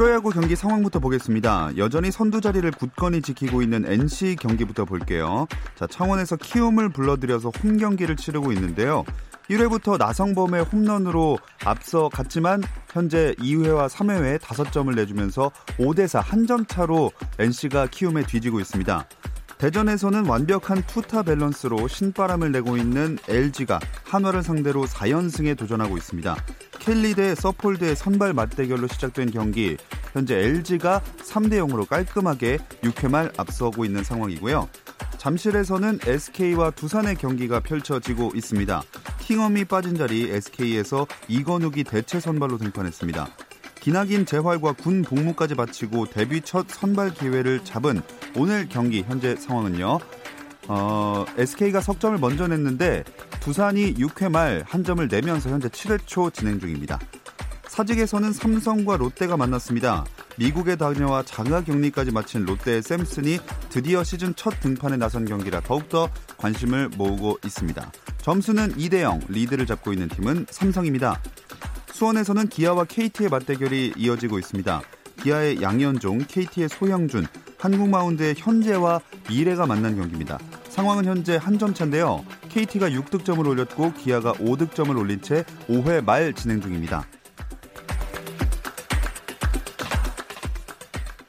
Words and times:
프로야구 0.00 0.30
경기 0.30 0.56
상황부터 0.56 0.98
보겠습니다. 0.98 1.72
여전히 1.76 2.10
선두 2.10 2.40
자리를 2.40 2.70
굳건히 2.70 3.20
지키고 3.20 3.60
있는 3.60 3.84
NC 3.84 4.36
경기부터 4.40 4.86
볼게요. 4.86 5.46
자, 5.74 5.86
창원에서 5.86 6.36
키움을 6.36 6.88
불러들여서 6.88 7.50
홈 7.62 7.76
경기를 7.76 8.16
치르고 8.16 8.50
있는데요. 8.52 9.04
1회부터 9.50 9.98
나성범의 9.98 10.64
홈런으로 10.64 11.38
앞서 11.66 12.08
갔지만 12.08 12.62
현재 12.90 13.34
2회와 13.40 13.90
3회에 13.90 14.38
5점을 14.38 14.94
내주면서 14.94 15.50
5대4 15.76 16.22
한 16.22 16.46
점 16.46 16.64
차로 16.64 17.12
NC가 17.38 17.88
키움에 17.88 18.22
뒤지고 18.22 18.58
있습니다. 18.58 19.06
대전에서는 19.58 20.24
완벽한 20.24 20.82
투타 20.86 21.24
밸런스로 21.24 21.88
신바람을 21.88 22.52
내고 22.52 22.78
있는 22.78 23.18
LG가 23.28 23.78
한화를 24.04 24.42
상대로 24.44 24.86
4연승에 24.86 25.58
도전하고 25.58 25.98
있습니다. 25.98 26.36
켈리 26.90 27.14
대 27.14 27.36
서폴드의 27.36 27.94
선발 27.94 28.32
맞대결로 28.32 28.88
시작된 28.88 29.30
경기 29.30 29.76
현재 30.12 30.36
LG가 30.36 31.00
3대 31.18 31.52
0으로 31.64 31.86
깔끔하게 31.86 32.58
6회 32.82 33.08
말 33.08 33.30
앞서고 33.36 33.84
있는 33.84 34.02
상황이고요. 34.02 34.68
잠실에서는 35.16 36.00
SK와 36.04 36.72
두산의 36.72 37.14
경기가 37.14 37.60
펼쳐지고 37.60 38.32
있습니다. 38.34 38.82
킹엄이 39.20 39.66
빠진 39.66 39.96
자리 39.96 40.32
SK에서 40.32 41.06
이건욱이 41.28 41.84
대체 41.84 42.18
선발로 42.18 42.58
등판했습니다. 42.58 43.36
기나긴 43.76 44.26
재활과 44.26 44.72
군 44.72 45.02
복무까지 45.02 45.54
마치고 45.54 46.06
데뷔 46.06 46.40
첫 46.40 46.68
선발 46.68 47.14
기회를 47.14 47.60
잡은 47.62 48.02
오늘 48.34 48.68
경기 48.68 49.02
현재 49.02 49.36
상황은요. 49.36 50.00
어, 50.66 51.24
SK가 51.38 51.82
석점을 51.82 52.18
먼저 52.18 52.48
냈는데 52.48 53.04
두산이 53.40 53.94
6회 53.94 54.30
말 54.30 54.62
한 54.66 54.84
점을 54.84 55.06
내면서 55.06 55.50
현재 55.50 55.68
7회 55.68 56.00
초 56.06 56.30
진행 56.30 56.60
중입니다. 56.60 56.98
사직에서는 57.66 58.32
삼성과 58.32 58.96
롯데가 58.96 59.36
만났습니다. 59.36 60.04
미국에 60.36 60.76
다녀와 60.76 61.22
자가 61.22 61.62
격리까지 61.62 62.10
마친 62.10 62.44
롯데의 62.44 62.82
샘슨이 62.82 63.38
드디어 63.68 64.02
시즌 64.02 64.34
첫 64.34 64.58
등판에 64.60 64.96
나선 64.96 65.24
경기라 65.24 65.60
더욱더 65.60 66.10
관심을 66.36 66.88
모으고 66.96 67.38
있습니다. 67.44 67.92
점수는 68.22 68.74
2대 68.74 69.00
0 69.02 69.20
리드를 69.28 69.66
잡고 69.66 69.92
있는 69.92 70.08
팀은 70.08 70.46
삼성입니다. 70.50 71.20
수원에서는 71.92 72.48
기아와 72.48 72.84
KT의 72.84 73.28
맞대결이 73.30 73.94
이어지고 73.96 74.38
있습니다. 74.38 74.82
기아의 75.22 75.62
양현종, 75.62 76.24
KT의 76.28 76.68
소형준, 76.70 77.26
한국 77.58 77.88
마운드의 77.88 78.34
현재와 78.38 79.00
미래가 79.28 79.66
만난 79.66 79.94
경기입니다. 79.96 80.38
상황은 80.70 81.04
현재 81.04 81.36
한 81.36 81.58
점 81.58 81.74
차인데요. 81.74 82.24
KT가 82.50 82.90
6득점을 82.90 83.46
올렸고 83.46 83.92
기아가 83.94 84.32
5득점을 84.34 84.96
올린 84.98 85.20
채 85.22 85.44
5회 85.68 86.04
말 86.04 86.34
진행 86.34 86.60
중입니다. 86.60 87.06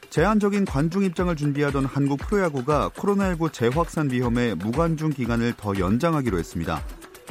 제한적인 0.10 0.66
관중 0.66 1.04
입장을 1.04 1.34
준비하던 1.34 1.86
한국 1.86 2.20
프로야구가 2.20 2.90
코로나19 2.90 3.54
재확산 3.54 4.12
위험에 4.12 4.56
무관중 4.56 5.12
기간을 5.12 5.54
더 5.56 5.74
연장하기로 5.78 6.38
했습니다. 6.38 6.84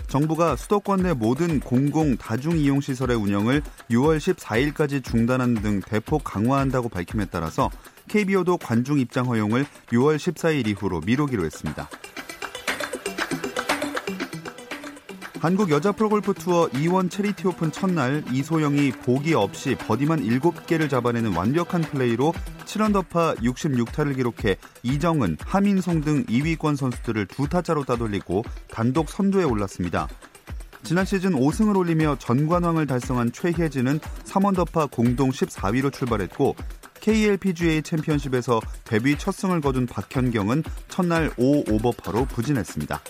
정부가 0.07 0.57
수도권 0.57 1.03
내 1.03 1.13
모든 1.13 1.61
공공 1.61 2.17
다중 2.17 2.57
이용 2.57 2.81
시설의 2.81 3.17
운영을 3.17 3.63
6월 3.91 4.19
14일까지 4.19 5.05
중단하는 5.05 5.55
등 5.63 5.81
대폭 5.81 6.25
강화한다고 6.25 6.89
밝힘에 6.89 7.27
따라서 7.31 7.71
KBO도 8.09 8.57
관중 8.57 8.99
입장 8.99 9.27
허용을 9.27 9.67
6월 9.89 10.17
14일 10.17 10.67
이후로 10.69 11.01
미루기로 11.01 11.45
했습니다. 11.45 11.89
한국 15.41 15.71
여자 15.71 15.91
프로골프 15.91 16.35
투어 16.35 16.69
E1 16.77 17.09
채리티 17.09 17.49
오픈 17.49 17.73
첫날 17.73 18.23
이소영이 18.31 18.93
보기 18.93 19.33
없이 19.33 19.75
버디만 19.75 20.21
7개를 20.21 20.91
잡아내는 20.91 21.35
완벽한 21.35 21.81
플레이로 21.81 22.35
7언더파 22.67 23.39
66타를 23.39 24.17
기록해 24.17 24.59
이정은, 24.83 25.39
하민송 25.41 26.03
등 26.03 26.27
2위권 26.27 26.77
선수들을 26.77 27.25
두 27.25 27.49
타 27.49 27.61
차로 27.61 27.85
따돌리고 27.85 28.45
단독 28.71 29.09
선두에 29.09 29.45
올랐습니다. 29.45 30.09
지난 30.83 31.07
시즌 31.07 31.31
5승을 31.31 31.75
올리며 31.75 32.17
전관왕을 32.19 32.87
달성한 32.87 33.33
최혜진은 33.33 33.99
3언더파 33.99 34.91
공동 34.91 35.31
14위로 35.31 35.91
출발했고 35.91 36.55
KLPGA 37.01 37.81
챔피언십에서 37.81 38.61
데뷔 38.85 39.17
첫 39.17 39.33
승을 39.33 39.63
거둔 39.63 39.87
박현경은 39.87 40.65
첫날 40.89 41.31
5오버파로 41.31 42.29
부진했습니다. 42.29 43.01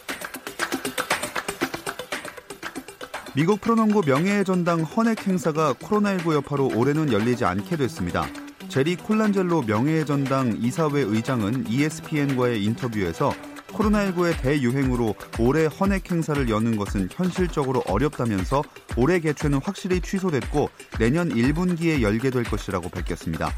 미국 3.32 3.60
프로농구 3.60 4.02
명예의 4.06 4.44
전당 4.44 4.80
헌액 4.80 5.28
행사가 5.28 5.74
코로나19 5.74 6.34
여파로 6.34 6.70
올해는 6.74 7.12
열리지 7.12 7.44
않게 7.44 7.76
됐습니다. 7.76 8.26
제리 8.68 8.96
콜란젤로 8.96 9.62
명예의 9.62 10.04
전당 10.04 10.58
이사회 10.60 11.00
의장은 11.02 11.66
ESPN과의 11.68 12.64
인터뷰에서 12.64 13.32
코로나19의 13.68 14.40
대유행으로 14.42 15.14
올해 15.38 15.66
헌액 15.66 16.10
행사를 16.10 16.48
여는 16.48 16.76
것은 16.76 17.08
현실적으로 17.12 17.84
어렵다면서 17.86 18.64
올해 18.96 19.20
개최는 19.20 19.60
확실히 19.62 20.00
취소됐고 20.00 20.68
내년 20.98 21.28
1분기에 21.28 22.02
열게 22.02 22.30
될 22.30 22.42
것이라고 22.42 22.88
밝혔습니다. 22.88 23.52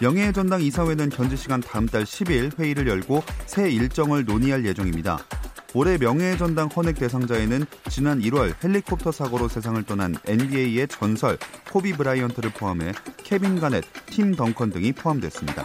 명예의 0.00 0.32
전당 0.32 0.62
이사회는 0.62 1.10
현지 1.12 1.36
시간 1.36 1.60
다음 1.60 1.86
달 1.86 2.04
10일 2.04 2.58
회의를 2.58 2.88
열고 2.88 3.22
새 3.44 3.70
일정을 3.70 4.24
논의할 4.24 4.64
예정입니다. 4.64 5.18
올해 5.74 5.98
명예의 5.98 6.38
전당 6.38 6.68
헌액 6.68 7.00
대상자에는 7.00 7.66
지난 7.90 8.20
1월 8.20 8.54
헬리콥터 8.62 9.10
사고로 9.10 9.48
세상을 9.48 9.82
떠난 9.82 10.14
NBA의 10.24 10.86
전설 10.88 11.36
코비 11.70 11.92
브라이언트를 11.92 12.50
포함해 12.50 12.92
케빈 13.18 13.58
가넷, 13.58 13.82
팀 14.06 14.36
덩컨 14.36 14.70
등이 14.70 14.92
포함됐습니다. 14.92 15.64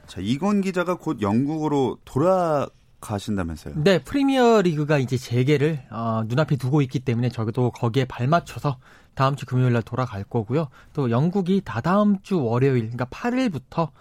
자, 0.11 0.19
이건 0.19 0.59
기자가 0.59 0.95
곧 0.95 1.21
영국으로 1.21 1.97
돌아 2.03 2.67
가신다면서요? 2.99 3.75
네, 3.77 4.03
프리미어 4.03 4.61
리그가 4.61 4.97
이제 4.97 5.15
재개를 5.15 5.83
어, 5.89 6.23
눈앞에 6.25 6.57
두고 6.57 6.81
있기 6.81 6.99
때문에 6.99 7.29
저도 7.29 7.71
거기에 7.71 8.03
발맞춰서 8.03 8.77
다음 9.13 9.37
주 9.37 9.45
금요일 9.45 9.71
날 9.71 9.81
돌아갈 9.83 10.25
거고요. 10.25 10.67
또 10.91 11.11
영국이 11.11 11.61
다다음 11.63 12.21
주 12.23 12.43
월요일, 12.43 12.91
그러니까 12.91 13.05
8일부터 13.05 13.91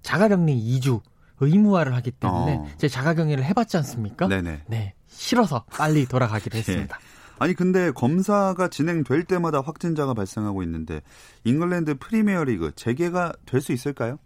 자가격리 0.00 0.54
2주 0.54 1.02
의무화를 1.40 1.94
하기 1.96 2.12
때문에 2.12 2.54
어. 2.54 2.66
제 2.78 2.88
자가격리를 2.88 3.44
해봤지 3.44 3.76
않습니까? 3.76 4.28
네네. 4.28 4.62
네, 4.68 4.94
싫어서 5.06 5.64
빨리 5.68 6.06
돌아가기로 6.08 6.56
했습니다. 6.56 6.98
아니 7.38 7.52
근데 7.52 7.90
검사가 7.90 8.68
진행될 8.68 9.24
때마다 9.24 9.60
확진자가 9.60 10.14
발생하고 10.14 10.62
있는데 10.62 11.02
잉글랜드 11.44 11.98
프리미어리그 11.98 12.72
재개가 12.74 13.34
될 13.44 13.60
수 13.60 13.72
있을까요? 13.72 14.18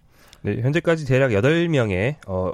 네, 0.46 0.60
현재까지 0.62 1.06
대략 1.06 1.32
8명의 1.32 2.14
어, 2.28 2.52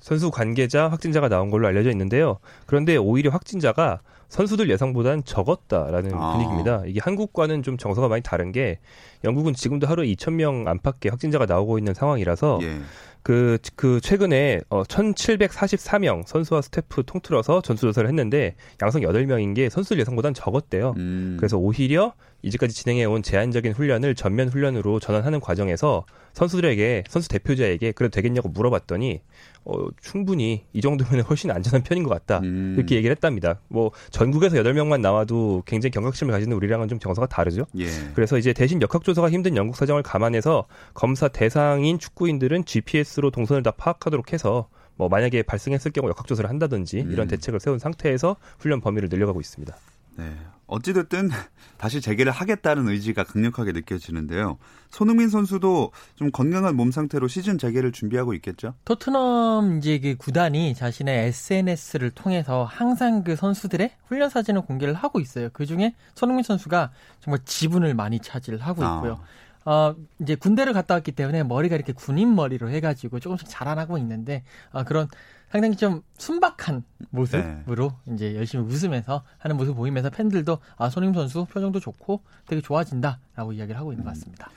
선수 0.00 0.30
관계자 0.30 0.88
확진자가 0.88 1.28
나온 1.28 1.50
걸로 1.50 1.66
알려져 1.66 1.90
있는데요. 1.90 2.38
그런데 2.64 2.96
오히려 2.96 3.30
확진자가 3.30 4.00
선수들 4.30 4.70
예상보단 4.70 5.24
적었다라는 5.24 6.14
아. 6.14 6.32
분위기입니다. 6.32 6.84
이게 6.86 7.00
한국과는 7.02 7.62
좀 7.62 7.76
정서가 7.76 8.08
많이 8.08 8.22
다른 8.22 8.50
게 8.50 8.78
영국은 9.24 9.52
지금도 9.52 9.86
하루에 9.86 10.06
2,000명 10.06 10.68
안팎의 10.68 11.10
확진자가 11.10 11.44
나오고 11.44 11.76
있는 11.76 11.92
상황이라서 11.92 12.60
예. 12.62 12.78
그, 13.22 13.58
그, 13.76 14.00
최근에, 14.00 14.62
어, 14.70 14.84
1744명 14.84 16.26
선수와 16.26 16.62
스태프 16.62 17.02
통틀어서 17.04 17.60
전수조사를 17.60 18.08
했는데, 18.08 18.54
양성 18.80 19.02
8명인 19.02 19.54
게 19.54 19.68
선수들 19.68 19.98
예상보단 19.98 20.32
적었대요. 20.32 20.94
음. 20.96 21.36
그래서 21.38 21.58
오히려 21.58 22.14
이제까지 22.42 22.74
진행해온 22.74 23.22
제한적인 23.22 23.72
훈련을 23.72 24.14
전면 24.14 24.48
훈련으로 24.48 25.00
전환하는 25.00 25.40
과정에서 25.40 26.04
선수들에게, 26.34 27.04
선수 27.08 27.28
대표자에게 27.28 27.92
그래도 27.92 28.12
되겠냐고 28.12 28.48
물어봤더니, 28.48 29.20
어, 29.64 29.88
충분히 30.00 30.64
이 30.72 30.80
정도면 30.80 31.22
훨씬 31.22 31.50
안전한 31.50 31.82
편인 31.82 32.04
것 32.04 32.10
같다. 32.10 32.38
음. 32.44 32.74
이렇게 32.76 32.94
얘기를 32.94 33.14
했답니다. 33.14 33.60
뭐, 33.68 33.90
전국에서 34.10 34.56
8명만 34.56 35.00
나와도 35.00 35.64
굉장히 35.66 35.90
경각심을 35.90 36.32
가지는 36.32 36.56
우리랑은 36.56 36.88
좀 36.88 36.98
정서가 36.98 37.26
다르죠. 37.26 37.64
예. 37.78 37.86
그래서 38.14 38.38
이제 38.38 38.52
대신 38.52 38.80
역학조사가 38.80 39.30
힘든 39.30 39.56
영국 39.56 39.76
사정을 39.76 40.02
감안해서 40.02 40.66
검사 40.94 41.28
대상인 41.28 41.98
축구인들은 41.98 42.64
GPS로 42.64 43.30
동선을 43.30 43.62
다 43.64 43.72
파악하도록 43.72 44.32
해서 44.32 44.68
뭐 44.94 45.08
만약에 45.08 45.42
발생했을 45.42 45.92
경우 45.92 46.08
역학조사를 46.08 46.48
한다든지 46.48 47.00
음. 47.00 47.12
이런 47.12 47.28
대책을 47.28 47.60
세운 47.60 47.78
상태에서 47.78 48.36
훈련 48.58 48.80
범위를 48.80 49.08
늘려가고 49.08 49.40
있습니다. 49.40 49.76
네. 50.16 50.24
어찌됐든 50.68 51.30
다시 51.78 52.00
재개를 52.00 52.30
하겠다는 52.30 52.88
의지가 52.88 53.24
강력하게 53.24 53.72
느껴지는데요. 53.72 54.58
손흥민 54.90 55.28
선수도 55.28 55.92
좀 56.14 56.30
건강한 56.30 56.76
몸 56.76 56.90
상태로 56.90 57.26
시즌 57.26 57.58
재개를 57.58 57.92
준비하고 57.92 58.34
있겠죠? 58.34 58.74
토트넘 58.84 59.78
이제 59.78 59.98
그 59.98 60.16
구단이 60.16 60.74
자신의 60.74 61.28
SNS를 61.28 62.10
통해서 62.10 62.64
항상 62.64 63.24
그 63.24 63.34
선수들의 63.34 63.90
훈련 64.06 64.30
사진을 64.30 64.62
공개를 64.62 64.94
하고 64.94 65.20
있어요. 65.20 65.48
그 65.52 65.66
중에 65.66 65.94
손흥민 66.14 66.44
선수가 66.44 66.92
정말 67.20 67.40
지분을 67.44 67.94
많이 67.94 68.20
차지하고 68.20 68.84
아. 68.84 68.96
있고요. 68.96 69.20
어, 69.64 69.94
이제 70.20 70.34
군대를 70.34 70.72
갔다 70.72 70.94
왔기 70.94 71.12
때문에 71.12 71.42
머리가 71.42 71.76
이렇게 71.76 71.92
군인 71.92 72.34
머리로 72.34 72.70
해가지고 72.70 73.20
조금씩 73.20 73.48
자라나고 73.50 73.98
있는데, 73.98 74.42
어, 74.72 74.84
그런 74.84 75.08
상당히 75.50 75.76
좀 75.76 76.02
순박한 76.18 76.84
모습으로 77.10 77.92
이제 78.12 78.36
열심히 78.36 78.64
웃으면서 78.64 79.24
하는 79.38 79.56
모습 79.56 79.74
보이면서 79.74 80.10
팬들도 80.10 80.58
아, 80.76 80.90
손흥민 80.90 81.14
선수 81.14 81.46
표정도 81.46 81.80
좋고 81.80 82.22
되게 82.46 82.60
좋아진다라고 82.60 83.52
이야기를 83.52 83.78
하고 83.78 83.92
있는 83.92 84.04
것 84.04 84.10
같습니다. 84.10 84.50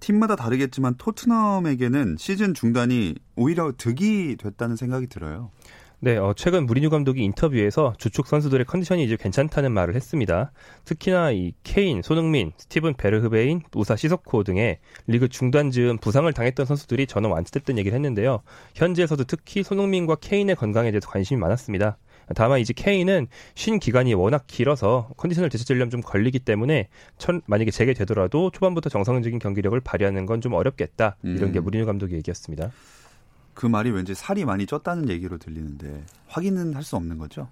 팀마다 0.00 0.34
다르겠지만 0.34 0.96
토트넘에게는 0.96 2.16
시즌 2.18 2.54
중단이 2.54 3.14
오히려 3.36 3.72
득이 3.76 4.36
됐다는 4.36 4.74
생각이 4.74 5.06
들어요. 5.06 5.50
네, 6.04 6.16
어, 6.16 6.32
최근 6.36 6.66
무리뉴 6.66 6.90
감독이 6.90 7.22
인터뷰에서 7.22 7.92
주축 7.96 8.26
선수들의 8.26 8.66
컨디션이 8.66 9.04
이제 9.04 9.16
괜찮다는 9.16 9.70
말을 9.70 9.94
했습니다. 9.94 10.50
특히나 10.84 11.30
이 11.30 11.52
케인, 11.62 12.02
손흥민, 12.02 12.50
스티븐 12.56 12.94
베르흐베인, 12.94 13.62
우사 13.76 13.94
시소코 13.94 14.42
등의 14.42 14.80
리그 15.06 15.28
중단 15.28 15.70
즈음 15.70 15.98
부상을 15.98 16.30
당했던 16.32 16.66
선수들이 16.66 17.06
전원 17.06 17.30
완치됐다는 17.30 17.78
얘기를 17.78 17.94
했는데요. 17.94 18.42
현지에서도 18.74 19.22
특히 19.28 19.62
손흥민과 19.62 20.16
케인의 20.16 20.56
건강에 20.56 20.90
대해서 20.90 21.08
관심이 21.08 21.38
많았습니다. 21.38 21.98
다만 22.34 22.58
이제 22.58 22.72
케인은 22.74 23.28
쉰 23.54 23.78
기간이 23.78 24.14
워낙 24.14 24.44
길어서 24.48 25.08
컨디션을 25.18 25.50
되찾으려면 25.50 25.90
좀 25.90 26.00
걸리기 26.00 26.40
때문에 26.40 26.88
천, 27.18 27.42
만약에 27.46 27.70
재개되더라도 27.70 28.50
초반부터 28.50 28.88
정상적인 28.88 29.38
경기력을 29.38 29.78
발휘하는 29.78 30.26
건 30.26 30.40
좀 30.40 30.54
어렵겠다. 30.54 31.16
이런 31.22 31.52
게 31.52 31.60
음. 31.60 31.64
무리뉴 31.64 31.86
감독의 31.86 32.16
얘기였습니다. 32.16 32.72
그 33.54 33.66
말이 33.66 33.90
왠지 33.90 34.14
살이 34.14 34.44
많이 34.44 34.66
쪘다는 34.66 35.08
얘기로 35.08 35.38
들리는데 35.38 36.04
확인은 36.28 36.74
할 36.74 36.82
수 36.82 36.96
없는 36.96 37.18
거죠? 37.18 37.48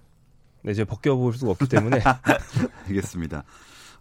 네, 0.62 0.73
이제 0.73 0.85
벗겨볼 0.85 1.32
수가 1.35 1.52
없기 1.52 1.69
때문에 1.69 2.00
알겠습니다. 2.88 3.44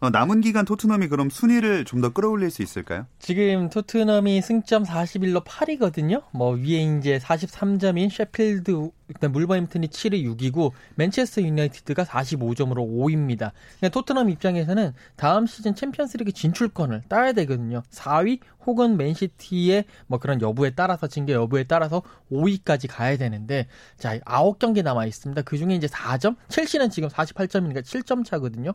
어, 0.01 0.09
남은 0.09 0.39
기간 0.41 0.63
토트넘이 0.65 1.07
그럼 1.09 1.29
순위를 1.29 1.83
좀 1.85 2.01
더 2.01 2.09
끌어올릴 2.13 2.49
수 2.51 2.61
있을까요? 2.61 3.05
지금 3.19 3.69
토트넘이 3.69 4.41
승점 4.41 4.83
41로 4.83 5.43
8위거든요. 5.43 6.23
뭐 6.31 6.51
위에 6.55 6.97
이제 6.99 7.19
43점인 7.19 8.09
셰필드 8.09 8.91
일단 9.09 9.31
물버햄튼이 9.31 9.87
7위 9.87 10.23
6위고 10.37 10.71
맨체스터 10.95 11.41
유나이티드가 11.41 12.03
45점으로 12.05 12.77
5위입니다. 12.77 13.51
그냥 13.79 13.91
토트넘 13.91 14.29
입장에서는 14.29 14.93
다음 15.15 15.45
시즌 15.45 15.75
챔피언스리그 15.75 16.31
진출권을 16.31 17.03
따야 17.09 17.33
되거든요. 17.33 17.83
4위 17.89 18.39
혹은 18.65 18.97
맨시티의 18.97 19.85
뭐 20.07 20.19
그런 20.19 20.41
여부에 20.41 20.71
따라서 20.71 21.07
징계 21.07 21.33
여부에 21.33 21.63
따라서 21.63 22.03
5위까지 22.31 22.87
가야 22.89 23.17
되는데 23.17 23.67
자 23.97 24.19
9경기 24.19 24.83
남아 24.83 25.05
있습니다. 25.05 25.41
그 25.41 25.57
중에 25.57 25.73
이제 25.73 25.87
4점 25.87 26.35
첼시는 26.47 26.89
지금 26.91 27.09
48점이니까 27.09 27.81
7점 27.81 28.23
차거든요. 28.23 28.73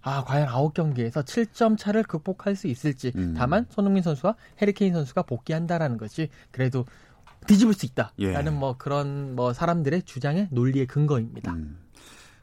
아, 0.00 0.24
과연 0.24 0.48
9경기에서 0.48 1.24
7점 1.24 1.76
차를 1.76 2.02
극복할 2.04 2.56
수 2.56 2.66
있을지. 2.66 3.12
음. 3.16 3.34
다만 3.36 3.66
손흥민 3.70 4.02
선수와 4.02 4.34
해리케인 4.60 4.92
선수가 4.92 5.22
복귀한다라는 5.22 5.96
것이 5.96 6.28
그래도 6.50 6.84
뒤집을 7.46 7.74
수 7.74 7.86
있다라는 7.86 8.12
예. 8.20 8.50
뭐 8.50 8.76
그런 8.76 9.34
뭐 9.34 9.52
사람들의 9.52 10.02
주장의 10.02 10.48
논리의 10.50 10.86
근거입니다. 10.86 11.52
음. 11.52 11.78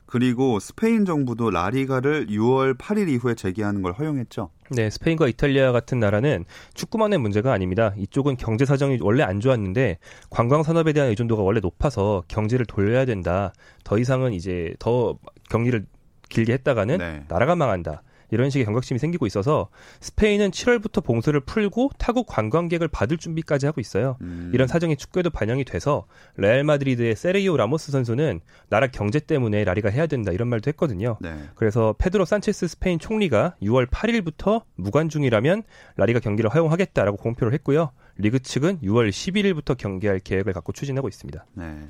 그리고 0.09 0.59
스페인 0.59 1.05
정부도 1.05 1.51
라리가를 1.51 2.27
6월 2.27 2.75
8일 2.75 3.09
이후에 3.09 3.35
재개하는 3.35 3.83
걸 3.83 3.93
허용했죠. 3.93 4.49
네, 4.71 4.89
스페인과 4.89 5.27
이탈리아 5.27 5.71
같은 5.71 5.99
나라는 5.99 6.45
축구만의 6.73 7.19
문제가 7.19 7.53
아닙니다. 7.53 7.93
이쪽은 7.95 8.37
경제 8.37 8.65
사정이 8.65 8.97
원래 9.01 9.21
안 9.21 9.39
좋았는데 9.39 9.99
관광 10.31 10.63
산업에 10.63 10.93
대한 10.93 11.09
의존도가 11.09 11.43
원래 11.43 11.59
높아서 11.59 12.23
경제를 12.27 12.65
돌려야 12.65 13.05
된다. 13.05 13.53
더 13.83 13.99
이상은 13.99 14.33
이제 14.33 14.73
더 14.79 15.15
경기를 15.47 15.85
길게 16.29 16.53
했다가는 16.53 16.97
네. 16.97 17.25
나라가 17.27 17.55
망한다. 17.55 18.01
이런 18.31 18.49
식의 18.49 18.65
경각심이 18.65 18.99
생기고 18.99 19.25
있어서 19.25 19.69
스페인은 19.99 20.51
7월부터 20.51 21.03
봉쇄를 21.03 21.41
풀고 21.41 21.91
타국 21.97 22.27
관광객을 22.27 22.87
받을 22.87 23.17
준비까지 23.17 23.65
하고 23.65 23.81
있어요. 23.81 24.17
음. 24.21 24.51
이런 24.53 24.67
사정이 24.67 24.95
축구에도 24.97 25.29
반영이 25.29 25.65
돼서 25.65 26.05
레알 26.35 26.63
마드리드의 26.63 27.15
세르히오 27.15 27.57
라모스 27.57 27.91
선수는 27.91 28.41
나라 28.69 28.87
경제 28.87 29.19
때문에 29.19 29.63
라리가 29.63 29.89
해야 29.89 30.07
된다 30.07 30.31
이런 30.31 30.47
말도 30.47 30.69
했거든요. 30.69 31.17
네. 31.21 31.35
그래서 31.55 31.95
페드로 31.97 32.25
산체스 32.25 32.67
스페인 32.67 32.99
총리가 32.99 33.55
6월 33.61 33.87
8일부터 33.87 34.63
무관중이라면 34.75 35.63
라리가 35.97 36.19
경기를 36.19 36.49
허용하겠다라고 36.53 37.17
공표를 37.17 37.53
했고요. 37.53 37.91
리그 38.17 38.39
측은 38.39 38.79
6월 38.81 39.09
11일부터 39.09 39.77
경기할 39.77 40.19
계획을 40.19 40.53
갖고 40.53 40.73
추진하고 40.73 41.07
있습니다. 41.07 41.45
네. 41.53 41.89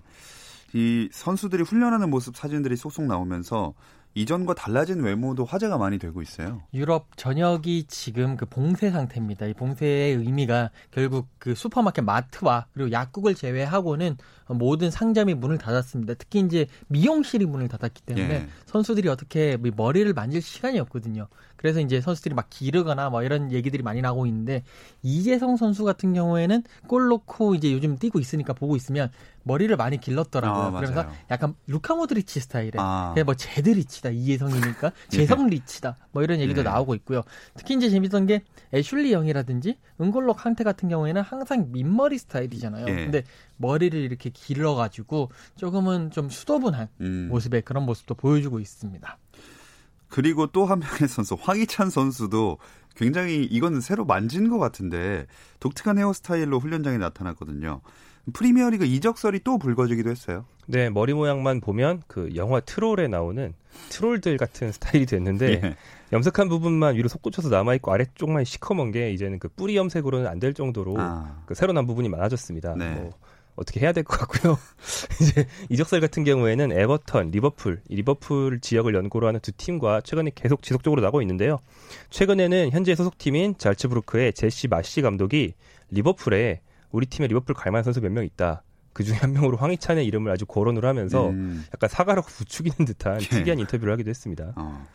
이 0.74 1.10
선수들이 1.12 1.64
훈련하는 1.64 2.10
모습 2.10 2.36
사진들이 2.36 2.76
쏙쏙 2.76 3.06
나오면서 3.06 3.74
이전과 4.16 4.56
달라진 4.56 5.02
외모도 5.02 5.46
화제가 5.46 5.78
많이 5.78 5.98
되고 6.00 6.22
있어요. 6.22 6.62
유럽 6.74 7.16
전역이 7.16 7.86
지금 7.88 8.36
그 8.36 8.46
봉쇄 8.46 8.90
상태입니다. 8.90 9.46
이 9.46 9.54
봉쇄의 9.54 10.16
의미가 10.16 10.72
결국 10.92 11.28
그 11.38 11.56
슈퍼마켓 11.56 12.04
마트와 12.04 12.66
그리고 12.74 12.92
약국을 12.92 13.36
제외하고는 13.36 14.18
모든 14.48 14.90
상점이 14.90 15.36
문을 15.36 15.58
닫았습니다. 15.58 16.16
특히 16.16 16.40
이제 16.40 16.68
미용실이 16.88 17.46
문을 17.46 17.68
닫았기 17.68 18.02
때문에 18.02 18.34
예. 18.34 18.48
선수들이 18.66 19.08
어떻게 19.08 19.58
뭐 19.58 19.72
머리를 19.76 20.12
만질 20.14 20.42
시간이 20.42 20.80
없거든요. 20.80 21.28
그래서 21.60 21.82
이제 21.82 22.00
선수들이 22.00 22.34
막 22.36 22.50
기르거나 22.50 23.10
뭐 23.10 23.22
이런 23.22 23.52
얘기들이 23.52 23.84
많이 23.84 24.02
나오고 24.02 24.26
있는데 24.28 24.64
이재성 25.04 25.58
선수 25.58 25.84
같은 25.84 26.14
경우에는 26.14 26.64
골 26.88 27.10
넣고 27.10 27.54
이제 27.54 27.74
요즘 27.74 27.98
뛰고 27.98 28.18
있으니까 28.22 28.54
보고 28.54 28.78
있으면 28.78 29.12
머리를 29.44 29.76
많이 29.76 30.00
길렀더라고요. 30.00 30.64
아. 30.64 30.72
그러면서 30.72 31.10
약간 31.30 31.56
루카 31.68 31.96
모드리치 31.96 32.40
스타일의 32.40 32.72
아. 32.78 33.12
그냥 33.14 33.26
뭐 33.26 33.36
제드리치다 33.36 34.12
이재성이니까 34.12 34.94
재성 35.10 35.48
리치다 35.48 35.98
뭐 36.14 36.24
이런 36.24 36.40
얘기도 36.40 36.62
예. 36.62 36.64
나오고 36.64 36.96
있고요. 36.96 37.24
특히 37.56 37.76
이제 37.76 37.90
재밌던 37.90 38.28
게 38.28 38.42
애슐리 38.74 39.12
영이라든지 39.12 39.78
은골로 40.00 40.36
캉테 40.36 40.64
같은 40.64 40.88
경우에는 40.88 41.22
항상 41.22 41.74
민머리 41.74 42.20
스타일이잖아요. 42.20 42.88
예. 42.88 42.94
근데 42.94 43.24
머리를 43.58 44.00
이렇게 44.00 44.30
길러가지고 44.30 45.30
조금은 45.58 46.12
좀 46.12 46.30
수도분한 46.30 46.88
음. 47.02 47.28
모습의 47.30 47.64
그런 47.64 47.86
모습도 47.86 48.16
보여주고 48.16 48.62
있습니다. 48.62 49.18
그리고 50.10 50.48
또 50.48 50.66
한 50.66 50.80
명의 50.80 51.08
선수 51.08 51.38
황희찬 51.40 51.90
선수도 51.90 52.58
굉장히 52.96 53.44
이거는 53.46 53.80
새로 53.82 54.06
만진 54.06 54.50
것 54.50 54.60
같은데 54.60 55.26
독특한 55.60 55.98
헤어스타일로 55.98 56.60
훈련장에 56.60 56.98
나타났거든요. 56.98 57.82
프리미어리그 58.34 58.86
이적설이 58.86 59.40
또 59.44 59.58
불거지기도 59.58 60.10
했어요. 60.10 60.46
네, 60.68 60.90
머리 60.90 61.14
모양만 61.14 61.62
보면 61.62 62.04
그 62.08 62.30
영화 62.36 62.60
트롤에 62.60 63.08
나오는 63.08 63.54
트롤들 63.90 64.38
같은 64.38 64.72
스타일이 64.72 65.06
됐는데 65.06 65.48
예. 65.64 65.76
염색한 66.12 66.50
부분만 66.50 66.96
위로 66.96 67.08
솟구쳐서 67.08 67.50
남아 67.50 67.76
있고 67.76 67.92
아래쪽만 67.94 68.44
시커먼 68.44 68.92
게 68.92 69.12
이제는 69.12 69.40
그 69.40 69.48
뿌리 69.48 69.78
염색으로는 69.78 70.28
안 70.28 70.40
될 70.40 70.54
정도로 70.54 70.96
아. 71.00 71.42
그 71.46 71.56
새로 71.56 71.74
난 71.74 71.88
부분이 71.88 72.10
많아졌습니다. 72.10 72.76
네. 72.76 72.94
뭐 72.96 73.12
어떻게 73.56 73.82
해야 73.82 73.92
될 73.92 74.04
것 74.04 74.18
같고요. 74.20 74.58
이제 75.22 75.46
이적설 75.70 76.00
같은 76.00 76.24
경우에는 76.24 76.72
에버턴, 76.72 77.32
리버풀, 77.32 77.82
리버풀 77.90 78.60
지역을 78.62 78.96
연고로 78.96 79.28
하는 79.28 79.40
두 79.42 79.52
팀과 79.52 80.02
최근에 80.02 80.32
계속 80.34 80.62
지속적으로 80.62 81.02
나고 81.02 81.22
있는데요. 81.22 81.60
최근에는 82.10 82.72
현재 82.72 82.96
소속팀인 82.96 83.56
잘츠부르크의 83.58 84.34
제시 84.34 84.68
마시 84.68 85.02
감독이 85.02 85.54
리버풀에 85.92 86.62
우리 86.92 87.06
팀에 87.06 87.28
리버풀 87.28 87.54
갈만한 87.56 87.84
선수 87.84 88.00
몇 88.02 88.12
명 88.12 88.24
있다. 88.24 88.64
그 88.94 89.04
중에 89.04 89.16
한 89.18 89.34
명으로 89.34 89.58
황희찬의 89.58 90.06
이름을 90.08 90.32
아주 90.32 90.46
거론을 90.46 90.84
하면서 90.86 91.30
음. 91.30 91.66
약간 91.74 91.90
사과라고 91.90 92.28
부추기는 92.32 92.86
듯한 92.86 93.22
예. 93.22 93.26
특이한 93.28 93.60
인터뷰를 93.60 93.94
하기도 93.94 94.10
했습니다. 94.10 94.54
어. 94.56 94.86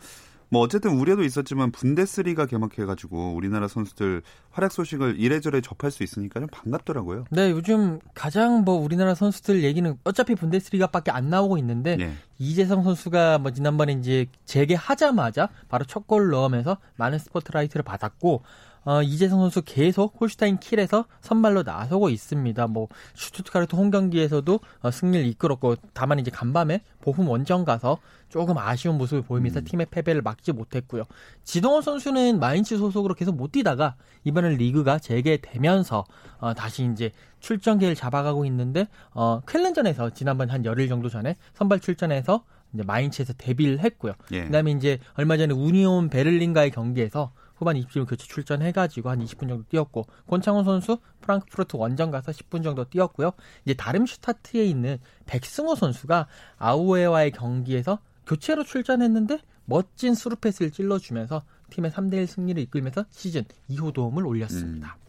뭐 0.49 0.61
어쨌든 0.61 0.91
우려도 0.97 1.23
있었지만 1.23 1.71
분데스리가 1.71 2.45
개막해가지고 2.45 3.33
우리나라 3.35 3.67
선수들 3.67 4.21
활약 4.51 4.71
소식을 4.71 5.19
이래저래 5.19 5.59
접할 5.61 5.91
수 5.91 6.03
있으니까 6.03 6.39
좀 6.39 6.47
반갑더라고요. 6.49 7.25
네, 7.29 7.51
요즘 7.51 7.99
가장 8.13 8.63
뭐 8.63 8.75
우리나라 8.75 9.15
선수들 9.15 9.63
얘기는 9.63 9.97
어차피 10.03 10.35
분데스리가밖에 10.35 11.11
안 11.11 11.29
나오고 11.29 11.57
있는데 11.57 11.97
네. 11.97 12.13
이재성 12.37 12.83
선수가 12.83 13.39
뭐 13.39 13.51
지난번에 13.51 13.93
이제 13.93 14.27
재개하자마자 14.45 15.49
바로 15.69 15.83
첫 15.85 16.05
골 16.05 16.29
넣으면서 16.29 16.77
많은 16.97 17.17
스포트라이트를 17.17 17.81
받았고 17.83 18.43
어, 18.85 19.01
이재성 19.01 19.39
선수 19.39 19.61
계속 19.63 20.15
홀슈타인 20.19 20.59
킬에서 20.59 21.05
선발로 21.21 21.63
나서고 21.63 22.09
있습니다. 22.09 22.67
뭐 22.67 22.87
슈투트가르트 23.15 23.75
홈 23.75 23.91
경기에서도 23.91 24.59
어, 24.81 24.91
승리를 24.91 25.25
이끌었고 25.25 25.75
다만 25.93 26.19
이제 26.19 26.31
간밤에 26.31 26.81
보훔 27.01 27.27
원정 27.27 27.65
가서 27.65 27.97
조금 28.29 28.57
아쉬운 28.57 28.97
모습을 28.97 29.23
보이면서 29.23 29.59
음. 29.59 29.63
팀의 29.65 29.87
패배를 29.89 30.21
막지 30.21 30.51
못했고요. 30.51 31.03
지동원 31.43 31.81
선수는 31.81 32.39
마인츠 32.39 32.77
소속으로 32.77 33.15
계속 33.15 33.35
못 33.35 33.51
뛰다가 33.51 33.95
이번에 34.23 34.49
리그가 34.49 34.99
재개되면서 34.99 36.05
어, 36.39 36.53
다시 36.53 36.89
이제 36.91 37.11
출전기를 37.39 37.95
잡아가고 37.95 38.45
있는데 38.45 38.87
어, 39.11 39.41
쾰른전에서 39.45 40.11
지난번 40.11 40.49
한 40.49 40.63
열일 40.63 40.89
정도 40.89 41.09
전에 41.09 41.35
선발 41.53 41.79
출전해서 41.79 42.43
이제 42.73 42.83
마인츠에서 42.83 43.33
데뷔를 43.33 43.79
했고요. 43.79 44.13
예. 44.33 44.43
그다음에 44.43 44.71
이제 44.71 44.99
얼마 45.13 45.37
전에 45.37 45.53
우니온 45.53 46.09
베를린과의 46.09 46.71
경기에서 46.71 47.31
후반 47.55 47.75
20분 47.77 48.07
교체 48.07 48.27
출전해가지고 48.27 49.09
한 49.09 49.23
20분 49.23 49.47
정도 49.47 49.63
뛰었고 49.69 50.05
권창훈 50.27 50.63
선수 50.63 50.97
프랑크푸르트 51.21 51.77
원정 51.77 52.11
가서 52.11 52.31
10분 52.31 52.63
정도 52.63 52.85
뛰었고요. 52.85 53.31
이제 53.63 53.73
다름슈타트에 53.73 54.65
있는 54.65 54.97
백승호 55.25 55.75
선수가 55.75 56.27
아우에와의 56.57 57.31
경기에서 57.31 57.99
교체로 58.25 58.63
출전했는데 58.63 59.39
멋진 59.65 60.13
수루패스를 60.13 60.71
찔러주면서 60.71 61.43
팀의 61.69 61.91
3대1 61.91 62.27
승리를 62.27 62.61
이끌면서 62.63 63.05
시즌 63.09 63.43
2호 63.69 63.93
도움을 63.93 64.25
올렸습니다. 64.25 64.97
음. 64.99 65.04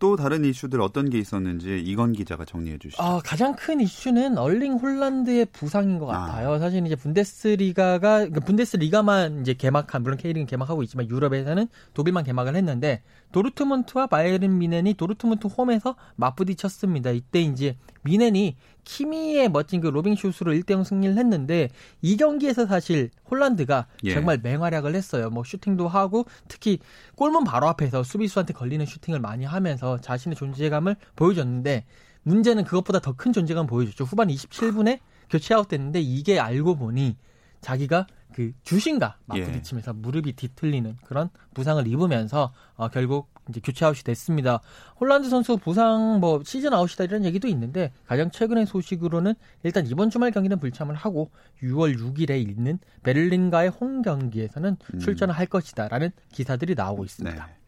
또 0.00 0.16
다른 0.16 0.44
이슈들 0.44 0.80
어떤 0.80 1.10
게 1.10 1.18
있었는지 1.18 1.78
이건 1.78 2.12
기자가 2.12 2.46
정리해 2.46 2.78
주시죠. 2.78 3.02
아, 3.02 3.20
가장 3.22 3.54
큰 3.54 3.80
이슈는 3.80 4.38
얼링 4.38 4.78
홀란드의 4.78 5.46
부상인 5.52 5.98
것 5.98 6.10
아. 6.10 6.18
같아요. 6.18 6.54
아. 6.54 6.58
사실 6.58 6.84
이제 6.84 6.96
분데스리가가 6.96 8.18
그러니까 8.18 8.40
분데스리가만 8.40 9.42
이제 9.42 9.52
개막한 9.52 10.02
물론 10.02 10.16
K리그는 10.16 10.46
개막하고 10.46 10.82
있지만 10.82 11.08
유럽에서는 11.08 11.68
독일만 11.94 12.24
개막을 12.24 12.56
했는데 12.56 13.02
도르트문트와 13.32 14.06
바이에른 14.06 14.58
뮌헨이 14.58 14.94
도르트문트 14.94 15.46
홈에서 15.48 15.94
맞부딪혔습니다. 16.16 17.10
이때 17.10 17.42
이제 17.42 17.76
뮌헨이 18.02 18.56
키미의 18.84 19.48
멋진 19.50 19.80
그 19.80 19.88
로빙 19.88 20.14
슛으로 20.16 20.52
1대0 20.52 20.84
승리를 20.84 21.16
했는데 21.16 21.68
이 22.02 22.16
경기에서 22.16 22.66
사실 22.66 23.10
홀란드가 23.30 23.86
예. 24.04 24.14
정말 24.14 24.38
맹활약을 24.42 24.94
했어요. 24.94 25.30
뭐 25.30 25.44
슈팅도 25.44 25.88
하고 25.88 26.26
특히 26.48 26.78
골문 27.16 27.44
바로 27.44 27.68
앞에서 27.68 28.02
수비수한테 28.02 28.52
걸리는 28.52 28.84
슈팅을 28.86 29.20
많이 29.20 29.44
하면서 29.44 29.98
자신의 29.98 30.36
존재감을 30.36 30.96
보여줬는데 31.16 31.84
문제는 32.22 32.64
그것보다 32.64 33.00
더 33.00 33.14
큰 33.14 33.32
존재감 33.32 33.64
을 33.64 33.68
보여줬죠. 33.68 34.04
후반 34.04 34.28
27분에 34.28 35.00
교체 35.28 35.54
아웃됐는데 35.54 36.00
이게 36.00 36.38
알고 36.40 36.76
보니 36.76 37.16
자기가 37.60 38.06
그 38.32 38.52
주심과 38.62 39.18
맞부딪히면서 39.26 39.92
예. 39.94 39.98
무릎이 39.98 40.32
뒤틀리는 40.34 40.96
그런 41.04 41.30
부상을 41.54 41.86
입으면서 41.86 42.52
어, 42.76 42.88
결국 42.88 43.29
이제 43.48 43.60
교체 43.62 43.84
아웃이 43.84 44.02
됐습니다. 44.04 44.60
홀란드 45.00 45.28
선수 45.28 45.56
부상 45.56 46.20
뭐 46.20 46.42
시즌 46.44 46.72
아웃이다 46.72 47.04
이런 47.04 47.24
얘기도 47.24 47.48
있는데 47.48 47.92
가장 48.06 48.30
최근의 48.30 48.66
소식으로는 48.66 49.34
일단 49.62 49.86
이번 49.86 50.10
주말 50.10 50.30
경기는 50.30 50.58
불참을 50.58 50.94
하고 50.94 51.30
6월 51.62 51.98
6일에 51.98 52.40
있는 52.40 52.78
베를린과의 53.02 53.70
홈 53.70 54.02
경기에서는 54.02 54.76
음. 54.94 54.98
출전을 54.98 55.34
할 55.34 55.46
것이다라는 55.46 56.10
기사들이 56.32 56.74
나오고 56.74 57.04
있습니다. 57.04 57.46
네. 57.46 57.60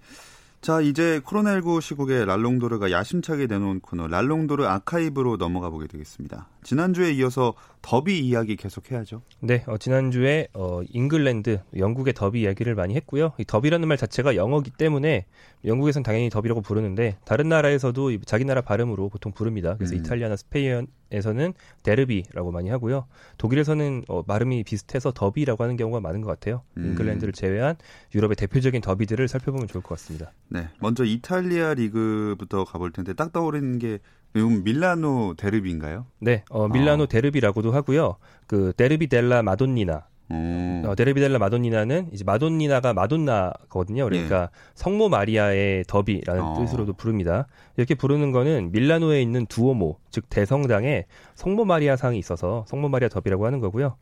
자, 0.62 0.81
이제 0.81 1.19
코로나19 1.25 1.81
시국에 1.81 2.25
랄롱도르가 2.25 2.93
야심차게 2.93 3.49
내놓은 3.49 3.81
코너 3.81 4.07
랄롱도르 4.07 4.64
아카이브로 4.64 5.37
넘어가 5.37 5.71
보게 5.71 5.88
되겠습니다. 5.88 6.47
지난주에 6.62 7.11
이어서 7.14 7.55
더비 7.83 8.21
이야기 8.21 8.55
계속 8.55 8.93
해야죠. 8.93 9.23
네, 9.41 9.64
어, 9.67 9.76
지난주에 9.76 10.47
어, 10.55 10.83
잉글랜드, 10.88 11.62
영국의 11.76 12.14
더비 12.14 12.43
이야기를 12.43 12.76
많이 12.76 12.95
했고요. 12.95 13.33
이 13.38 13.45
더비라는 13.45 13.88
말 13.88 13.97
자체가 13.97 14.37
영어기 14.37 14.71
때문에 14.71 15.26
영국에선 15.64 16.02
당연히 16.02 16.28
더비라고 16.31 16.61
부르는데 16.61 17.16
다른 17.25 17.49
나라에서도 17.49 18.21
자기 18.25 18.45
나라 18.45 18.61
발음으로 18.61 19.09
보통 19.09 19.33
부릅니다. 19.33 19.76
그래서 19.76 19.95
음. 19.95 20.00
이탈리아나 20.00 20.37
스페인에서는 20.37 21.54
데르비라고 21.83 22.50
많이 22.50 22.69
하고요. 22.71 23.07
독일에서는 23.38 24.04
어, 24.09 24.23
발음이 24.23 24.64
비슷해서 24.64 25.12
더비라고 25.12 25.62
하는 25.62 25.76
경우가 25.76 26.00
많은 26.00 26.21
것 26.21 26.28
같아요. 26.28 26.62
음. 26.76 26.87
잉글랜드를 26.87 27.33
제외한 27.33 27.76
유럽의 28.14 28.37
대표적인 28.37 28.81
더비들을 28.81 29.26
살펴보면 29.28 29.69
좋을 29.69 29.83
것 29.83 29.90
같습니다. 29.90 30.33
네, 30.49 30.69
먼저 30.81 31.04
이탈리아 31.04 31.75
리그부터 31.75 32.64
가볼 32.64 32.92
텐데 32.92 33.12
딱 33.14 33.33
떠오르는 33.33 33.78
게 33.78 33.99
이건 34.35 34.64
밀라노 34.64 35.35
데르비인가요? 35.37 36.07
네, 36.19 36.45
어, 36.50 36.69
밀라노 36.69 37.04
아. 37.04 37.07
데르비라고도 37.07 37.73
하고요. 37.73 38.16
그 38.47 38.73
데르비 38.76 39.07
델라 39.09 39.42
마돈니나 39.42 40.07
음. 40.31 40.83
어, 40.87 40.95
데르비델라 40.95 41.38
마돈니나는 41.38 42.09
이제 42.12 42.25
마돈니나가 42.25 42.95
마돈나거든요. 42.95 44.05
그러니까 44.05 44.43
예. 44.43 44.49
성모 44.75 45.09
마리아의 45.09 45.85
더비라는 45.87 46.43
어. 46.43 46.55
뜻으로도 46.59 46.95
부릅니다. 46.95 47.47
이렇게 47.76 47.95
부르는 47.95 48.33
거는 48.33 48.73
밀라노에 48.73 49.21
있는 49.21 49.47
두오모, 49.47 49.99
즉 50.12 50.28
대성당에 50.28 51.07
성모 51.35 51.64
마리아 51.64 51.97
상이 51.97 52.19
있어서 52.19 52.64
성모 52.69 52.88
마리아 52.88 53.09
더비라고 53.09 53.45
하는 53.47 53.59
거고요. 53.59 53.97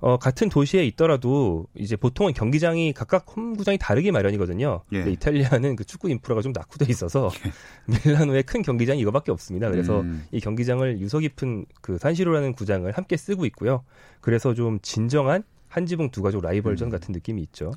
어, 0.00 0.18
같은 0.18 0.48
도시에 0.48 0.84
있더라도 0.86 1.66
이제 1.74 1.96
보통은 1.96 2.34
경기장이 2.34 2.92
각각 2.92 3.24
홈구장이 3.34 3.78
다르게 3.78 4.10
마련이거든요. 4.10 4.82
예. 4.92 4.96
근데 4.98 5.12
이탈리아는 5.12 5.76
그 5.76 5.84
축구 5.84 6.10
인프라가 6.10 6.42
좀 6.42 6.52
낙후돼 6.52 6.86
있어서 6.90 7.30
예. 7.46 8.10
밀라노에 8.10 8.42
큰 8.42 8.62
경기장이 8.62 9.00
이거밖에 9.00 9.30
없습니다. 9.30 9.70
그래서 9.70 10.00
음. 10.00 10.26
이 10.32 10.40
경기장을 10.40 10.98
유서 11.00 11.20
깊은 11.20 11.66
그 11.80 11.96
산시로라는 11.98 12.52
구장을 12.52 12.90
함께 12.90 13.16
쓰고 13.16 13.46
있고요. 13.46 13.84
그래서 14.20 14.54
좀 14.54 14.80
진정한 14.82 15.44
한 15.68 15.86
지붕 15.86 16.10
두 16.10 16.20
가족 16.20 16.42
라이벌전 16.42 16.88
음. 16.88 16.90
같은 16.90 17.12
느낌이 17.12 17.40
있죠. 17.42 17.72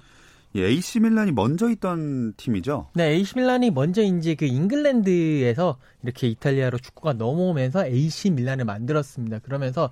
예, 0.56 0.68
AC 0.68 1.02
밀란이 1.02 1.34
먼저 1.34 1.70
있던 1.70 2.34
팀이죠. 2.38 2.88
네, 2.94 3.10
AC 3.10 3.34
밀란이 3.36 3.72
먼저 3.72 4.02
이제 4.02 4.36
그 4.36 4.46
잉글랜드에서 4.46 5.78
이렇게 6.02 6.28
이탈리아로 6.30 6.78
축구가 6.78 7.14
넘어오면서 7.14 7.86
AC 7.86 8.32
밀란을 8.32 8.64
만들었습니다. 8.64 9.40
그러면서 9.40 9.92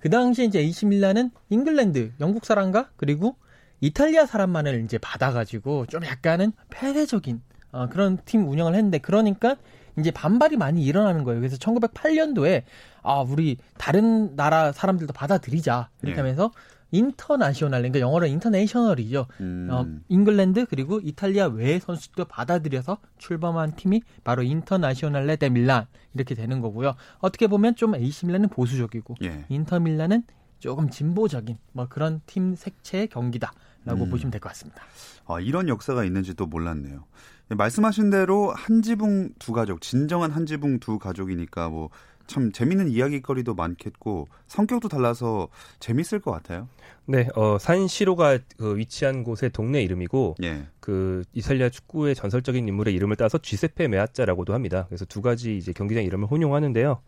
그 0.00 0.10
당시에 0.10 0.44
이제 0.44 0.58
AC 0.58 0.84
밀란은 0.84 1.30
잉글랜드, 1.48 2.12
영국 2.20 2.44
사람과 2.44 2.90
그리고 2.96 3.36
이탈리아 3.80 4.26
사람만을 4.26 4.84
이제 4.84 4.98
받아가지고 4.98 5.86
좀 5.86 6.04
약간은 6.04 6.52
폐쇄적인 6.68 7.40
어, 7.72 7.88
그런 7.88 8.18
팀 8.26 8.46
운영을 8.46 8.74
했는데 8.74 8.98
그러니까 8.98 9.56
이제 9.98 10.10
반발이 10.10 10.58
많이 10.58 10.84
일어나는 10.84 11.24
거예요. 11.24 11.40
그래서 11.40 11.56
1908년도에 11.56 12.64
아 13.02 13.20
우리 13.20 13.56
다른 13.78 14.36
나라 14.36 14.72
사람들도 14.72 15.14
받아들이자 15.14 15.88
이렇게 16.02 16.16
네. 16.16 16.20
하면서 16.20 16.52
인터나셔널, 16.92 17.80
그러니까 17.80 17.98
영어로 18.00 18.26
인터내셔널이죠. 18.26 19.26
음. 19.40 19.68
어, 19.70 19.86
잉글랜드 20.08 20.66
그리고 20.66 21.00
이탈리아 21.02 21.46
외의 21.48 21.80
선수도 21.80 22.26
받아들여서 22.26 22.98
출범한 23.18 23.74
팀이 23.74 24.02
바로 24.22 24.42
인터나셔널레 24.42 25.36
데 25.36 25.48
밀란 25.48 25.86
이렇게 26.14 26.34
되는 26.34 26.60
거고요. 26.60 26.94
어떻게 27.18 27.46
보면 27.48 27.74
좀 27.74 27.94
AC 27.96 28.26
밀란은 28.26 28.50
보수적이고 28.50 29.16
예. 29.24 29.44
인터 29.48 29.80
밀란은 29.80 30.22
조금 30.58 30.90
진보적인 30.90 31.58
뭐 31.72 31.88
그런 31.88 32.20
팀 32.26 32.54
색채의 32.54 33.08
경기다 33.08 33.52
라고 33.84 34.04
음. 34.04 34.10
보시면 34.10 34.30
될 34.30 34.40
것 34.40 34.50
같습니다. 34.50 34.82
아, 35.26 35.40
이런 35.40 35.68
역사가 35.68 36.04
있는지도 36.04 36.46
몰랐네요. 36.46 37.04
말씀하신 37.48 38.10
대로 38.10 38.52
한 38.52 38.80
지붕 38.80 39.30
두 39.38 39.52
가족, 39.52 39.80
진정한 39.80 40.30
한 40.30 40.46
지붕 40.46 40.78
두 40.78 40.98
가족이니까 40.98 41.68
뭐 41.68 41.90
참 42.26 42.52
재밌는 42.52 42.88
이야기거리도 42.88 43.54
많겠고 43.54 44.28
성격도 44.46 44.88
달라서 44.88 45.48
재밌을 45.80 46.20
것 46.20 46.30
같아요. 46.30 46.68
네, 47.04 47.28
어, 47.34 47.58
산시로가 47.58 48.38
그 48.56 48.76
위치한 48.76 49.24
곳의 49.24 49.50
동네 49.52 49.82
이름이고 49.82 50.36
예. 50.44 50.66
그 50.80 51.24
이탈리아 51.32 51.68
축구의 51.68 52.14
전설적인 52.14 52.66
인물의 52.68 52.94
이름을 52.94 53.16
따서 53.16 53.38
쥐세페 53.38 53.88
메아짜라고도 53.88 54.54
합니다. 54.54 54.86
그래서 54.88 55.04
두 55.04 55.20
가지 55.20 55.56
이제 55.56 55.72
경기장 55.72 56.04
이름을 56.04 56.28
혼용하는데요. 56.28 57.00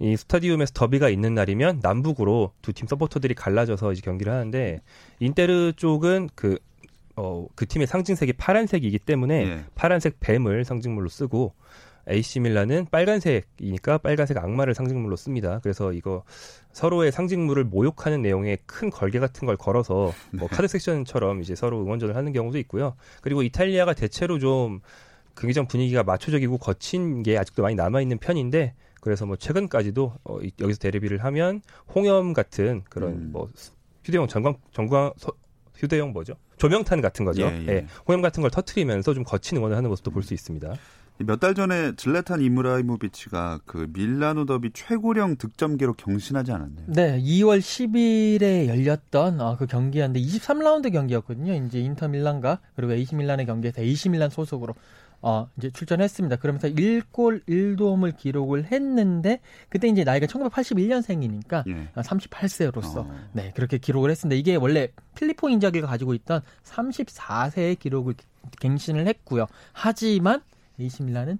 이 0.00 0.16
스타디움에서 0.16 0.72
더비가 0.74 1.08
있는 1.08 1.34
날이면 1.34 1.80
남북으로 1.82 2.52
두 2.62 2.72
팀 2.72 2.86
서포터들이 2.86 3.34
갈라져서 3.34 3.92
이제 3.92 4.02
경기를 4.04 4.32
하는데 4.32 4.80
인테르 5.18 5.72
쪽은 5.76 6.28
그 6.34 6.58
어, 7.16 7.48
그 7.56 7.66
팀의 7.66 7.88
상징색이 7.88 8.34
파란색이기 8.34 9.00
때문에 9.00 9.34
예. 9.48 9.64
파란색 9.74 10.20
뱀을 10.20 10.64
상징물로 10.64 11.08
쓰고 11.08 11.52
AC 12.08 12.40
밀란은 12.40 12.86
빨간색이니까 12.90 13.98
빨간색 13.98 14.36
악마를 14.38 14.74
상징물로 14.74 15.16
씁니다. 15.16 15.60
그래서 15.62 15.92
이거 15.92 16.22
서로의 16.72 17.12
상징물을 17.12 17.64
모욕하는 17.64 18.22
내용의 18.22 18.58
큰 18.66 18.90
걸개 18.90 19.18
같은 19.18 19.46
걸 19.46 19.56
걸어서 19.56 20.12
뭐 20.32 20.48
카드 20.48 20.68
섹션처럼 20.68 21.42
이제 21.42 21.54
서로 21.54 21.82
응원전을 21.82 22.16
하는 22.16 22.32
경우도 22.32 22.58
있고요. 22.58 22.94
그리고 23.22 23.42
이탈리아가 23.42 23.94
대체로 23.94 24.38
좀 24.38 24.80
경기장 25.36 25.66
분위기가 25.66 26.02
마초적이고 26.02 26.58
거친 26.58 27.22
게 27.22 27.36
아직도 27.38 27.62
많이 27.62 27.74
남아 27.74 28.00
있는 28.00 28.18
편인데 28.18 28.74
그래서 29.00 29.24
뭐 29.26 29.36
최근까지도 29.36 30.12
어, 30.24 30.38
이- 30.40 30.50
여기서 30.60 30.78
대리비를 30.80 31.22
하면 31.24 31.62
홍염 31.94 32.32
같은 32.32 32.82
그런 32.88 33.12
음. 33.12 33.28
뭐 33.32 33.48
휴대용 34.04 34.26
전광 34.26 34.56
전광 34.72 35.12
서- 35.16 35.32
휴대용 35.76 36.12
뭐죠? 36.12 36.34
조명탄 36.56 37.00
같은 37.00 37.24
거죠. 37.24 37.42
예, 37.42 37.64
예. 37.68 37.86
홍염 38.08 38.20
같은 38.20 38.40
걸 38.40 38.50
터트리면서 38.50 39.14
좀 39.14 39.22
거친 39.22 39.56
응원을 39.58 39.76
하는 39.76 39.88
모습도 39.90 40.10
볼 40.10 40.24
수 40.24 40.34
있습니다. 40.34 40.74
몇 41.20 41.40
달 41.40 41.54
전에 41.54 41.94
즐라탄 41.96 42.40
이브라히모비치가 42.42 43.60
그 43.66 43.88
밀라노 43.92 44.46
더비 44.46 44.70
최고령 44.72 45.36
득점 45.36 45.72
기록 45.72 45.94
경신하지 45.94 46.52
않았나요? 46.52 46.86
네, 46.86 47.20
2월 47.20 47.58
10일에 47.58 48.68
열렸던 48.68 49.40
어, 49.40 49.56
그 49.56 49.66
경기였는데 49.66 50.20
23라운드 50.20 50.92
경기였거든요. 50.92 51.54
이제 51.66 51.80
인터 51.80 52.06
밀란과 52.08 52.60
그리고 52.76 52.92
AC 52.92 53.16
밀란의 53.16 53.46
경기에서 53.46 53.82
AC 53.82 54.10
밀란 54.10 54.30
소속으로 54.30 54.74
어, 55.20 55.48
이제 55.56 55.70
출전했습니다. 55.70 56.36
그러면서 56.36 56.68
1골 56.68 57.44
1도움을 57.48 58.16
기록을 58.16 58.66
했는데 58.70 59.40
그때 59.68 59.88
이제 59.88 60.04
나이가 60.04 60.26
1981년생이니까 60.26 61.64
예. 61.68 61.88
38세로서 62.00 62.98
어. 62.98 63.10
네, 63.32 63.52
그렇게 63.56 63.78
기록을 63.78 64.10
했습니다. 64.12 64.38
이게 64.38 64.54
원래 64.54 64.88
필리포 65.16 65.48
인자기가 65.48 65.88
가지고 65.88 66.14
있던 66.14 66.42
34세의 66.62 67.80
기록을 67.80 68.14
갱신을 68.60 69.08
했고요. 69.08 69.46
하지만 69.72 70.42
AC 70.80 71.02
밀란은 71.02 71.38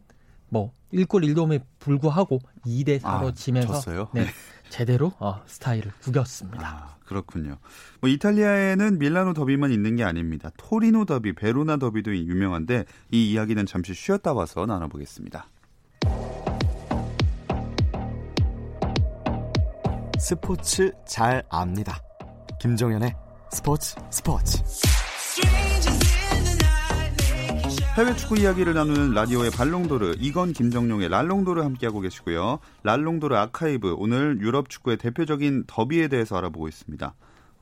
뭐 0.48 0.72
1골 0.92 1.24
1도움에 1.28 1.62
불구하고 1.78 2.40
2대 2.66 3.00
4로 3.00 3.28
아, 3.28 3.32
지면서 3.34 3.74
졌어요? 3.74 4.08
네, 4.14 4.26
제대로 4.70 5.12
어, 5.18 5.42
스타일을 5.46 5.92
구겼습니다. 6.00 6.66
아, 6.66 6.96
그렇군요. 7.04 7.58
뭐 8.00 8.08
이탈리아에는 8.08 8.98
밀라노 8.98 9.34
더비만 9.34 9.70
있는 9.72 9.96
게 9.96 10.04
아닙니다. 10.04 10.50
토리노 10.56 11.04
더비, 11.04 11.34
베로나 11.34 11.76
더비도 11.76 12.16
유명한데 12.16 12.84
이 13.10 13.32
이야기는 13.32 13.66
잠시 13.66 13.94
쉬었다 13.94 14.32
와서 14.32 14.66
나눠보겠습니다. 14.66 15.48
스포츠 20.18 20.92
잘 21.06 21.44
압니다. 21.48 22.02
김종현의 22.60 23.14
스포츠 23.50 23.94
스포츠. 24.10 24.58
해외 27.98 28.14
축구 28.14 28.38
이야기를 28.38 28.74
나누는 28.74 29.10
라디오의 29.10 29.50
발롱도르 29.50 30.18
이건 30.20 30.52
김정용의 30.52 31.08
랄롱도르 31.08 31.62
함께하고 31.62 31.98
계시고요. 31.98 32.60
랄롱도르 32.84 33.34
아카이브 33.34 33.96
오늘 33.98 34.38
유럽 34.40 34.70
축구의 34.70 34.98
대표적인 34.98 35.64
더비에 35.66 36.06
대해서 36.06 36.36
알아보고 36.36 36.68
있습니다. 36.68 37.12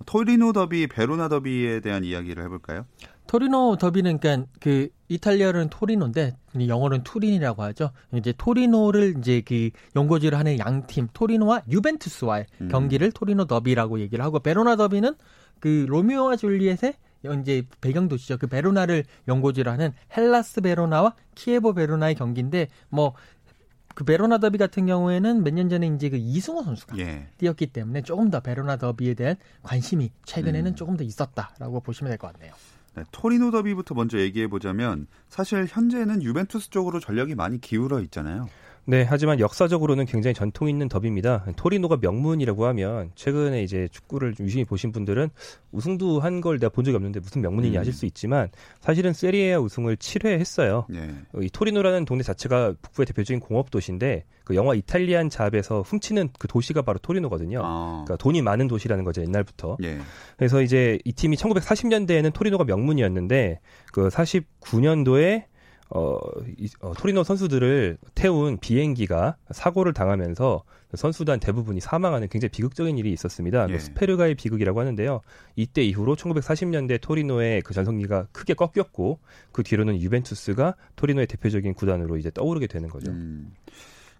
토리노 0.05 0.53
더비, 0.53 0.89
베로나 0.89 1.31
더비에 1.31 1.81
대한 1.81 2.05
이야기를 2.05 2.45
해볼까요? 2.45 2.85
토리노 3.29 3.79
더비는 3.79 4.19
그러니까 4.19 4.47
그 4.61 4.91
이탈리아로는 5.09 5.71
토리노인데 5.71 6.37
영어로는 6.69 7.03
투린이라고 7.03 7.63
하죠. 7.63 7.93
이제 8.13 8.35
토리노를 8.37 9.15
이제 9.17 9.41
그 9.43 9.71
연고지를 9.97 10.37
하는 10.39 10.59
양팀 10.59 11.09
토리노와 11.15 11.63
유벤투스와의 11.71 12.45
음. 12.61 12.69
경기를 12.69 13.11
토리노 13.11 13.47
더비라고 13.47 14.01
얘기를 14.01 14.23
하고 14.23 14.41
베로나 14.41 14.77
더비는 14.77 15.15
그 15.61 15.87
로미오와 15.89 16.37
줄리엣의 16.37 16.93
이제 17.35 17.65
배경 17.81 18.09
도시죠. 18.09 18.39
그 18.39 18.47
베로나를 18.47 19.05
연고지로 19.29 19.71
하는 19.71 19.93
헬라스 20.17 20.61
베로나와 20.63 21.15
키에보 21.35 21.75
베로나의 21.75 22.15
경기인데 22.15 22.69
뭐 22.91 23.56
그 23.56 24.05
베로나 24.05 24.39
더비 24.39 24.59
같은 24.59 24.87
경우에는 24.87 25.43
몇 25.45 25.53
년 25.55 25.69
전에 25.69 25.87
이제 25.89 26.09
그 26.11 26.17
이승우 26.17 26.63
선수가 26.63 26.99
예. 26.99 27.29
뛰었기 27.39 27.69
때문에 27.69 28.03
조금 28.03 28.31
더 28.31 28.41
베로나 28.41 28.77
더비에 28.77 29.15
대한 29.15 29.37
관심이 29.63 30.11
최근에는 30.25 30.73
음. 30.73 30.75
조금 30.77 30.97
더 30.97 31.05
있었다라고 31.05 31.81
보시면 31.81 32.11
될 32.11 32.19
것 32.19 32.33
같네요. 32.33 32.53
네, 32.95 33.05
토리노 33.13 33.51
더비부터 33.51 33.95
먼저 33.95 34.19
얘기해 34.19 34.49
보자면 34.49 35.07
사실 35.29 35.67
현재는 35.69 36.23
유벤투스 36.23 36.71
쪽으로 36.71 36.99
전력이 37.01 37.35
많이 37.35 37.61
기울어 37.61 38.01
있잖아요. 38.01 38.49
네, 38.89 39.05
하지만 39.09 39.41
역사적으로는 39.41 40.07
굉장히 40.07 40.33
전통 40.33 40.69
있는 40.69 40.89
더비입니다. 40.89 41.45
토리노가 41.57 41.99
명문이라고 42.01 42.67
하면 42.67 43.11
최근에 43.17 43.65
이제 43.65 43.89
축구를 43.91 44.35
좀 44.35 44.47
유심히 44.47 44.65
보신 44.65 44.93
분들은 44.93 45.29
우승도 45.73 46.21
한 46.21 46.41
걸 46.41 46.59
내가 46.61 46.69
본 46.71 46.85
적이 46.85 46.97
없는데 46.97 47.19
무슨 47.21 47.43
명문이냐 47.43 47.79
음. 47.79 47.81
하실 47.81 47.93
수 47.93 48.07
있지만 48.07 48.49
사실은 48.81 49.13
세리에 49.13 49.55
우승을 49.57 49.97
7회 49.97 50.39
했어요. 50.39 50.87
예. 50.95 51.01
어, 51.33 51.41
이 51.41 51.49
토리노라는 51.51 52.05
동네 52.05 52.23
자체가 52.23 52.75
북부의 52.81 53.07
대표적인 53.07 53.41
공업 53.41 53.71
도시인데 53.71 54.25
그 54.45 54.55
영화 54.55 54.75
이탈리안 54.75 55.31
잡에서 55.31 55.83
훔치는 55.83 56.29
그 56.39 56.47
도시가 56.47 56.83
바로 56.83 56.99
토리노거든요. 57.01 57.61
아. 57.65 58.05
그러니까 58.07 58.17
돈이 58.23 58.43
많은 58.43 58.69
도시라는 58.69 59.03
거죠 59.05 59.23
옛날부터. 59.23 59.79
예. 59.83 59.99
그래서 60.37 60.63
이제 60.63 60.99
이 61.05 61.13
팀이 61.13 61.37
1940년대에는 61.37 62.33
토리노가 62.33 62.65
명문이었는데 62.65 63.59
그 63.93 64.09
49년도에 64.09 65.45
어, 65.91 66.19
이, 66.59 66.69
어, 66.81 66.93
토리노 66.95 67.23
선수들을 67.23 67.99
태운 68.15 68.59
비행기가 68.59 69.37
사고를 69.51 69.93
당하면서 69.93 70.65
선수단 70.95 71.41
대부분이 71.41 71.81
사망하는 71.81 72.29
굉장히 72.29 72.51
비극적인 72.51 72.97
일이 72.99 73.13
있었습니다. 73.13 73.67
예. 73.69 73.73
뭐 73.73 73.79
스페르가의 73.79 74.35
비극이라고 74.35 74.81
하는데요. 74.81 75.21
이때 75.55 75.83
이후로 75.83 76.17
1940년대 76.17 77.01
토리노의 77.01 77.63
그 77.63 77.75
전성기가 77.75 78.29
크게 78.33 78.55
꺾였고 78.55 79.19
그 79.53 79.63
뒤로는 79.63 80.01
유벤투스가 80.01 80.75
토리노의 80.97 81.27
대표적인 81.27 81.75
구단으로 81.75 82.17
이제 82.17 82.31
떠오르게 82.31 82.67
되는 82.67 82.89
거죠. 82.89 83.11
음, 83.11 83.53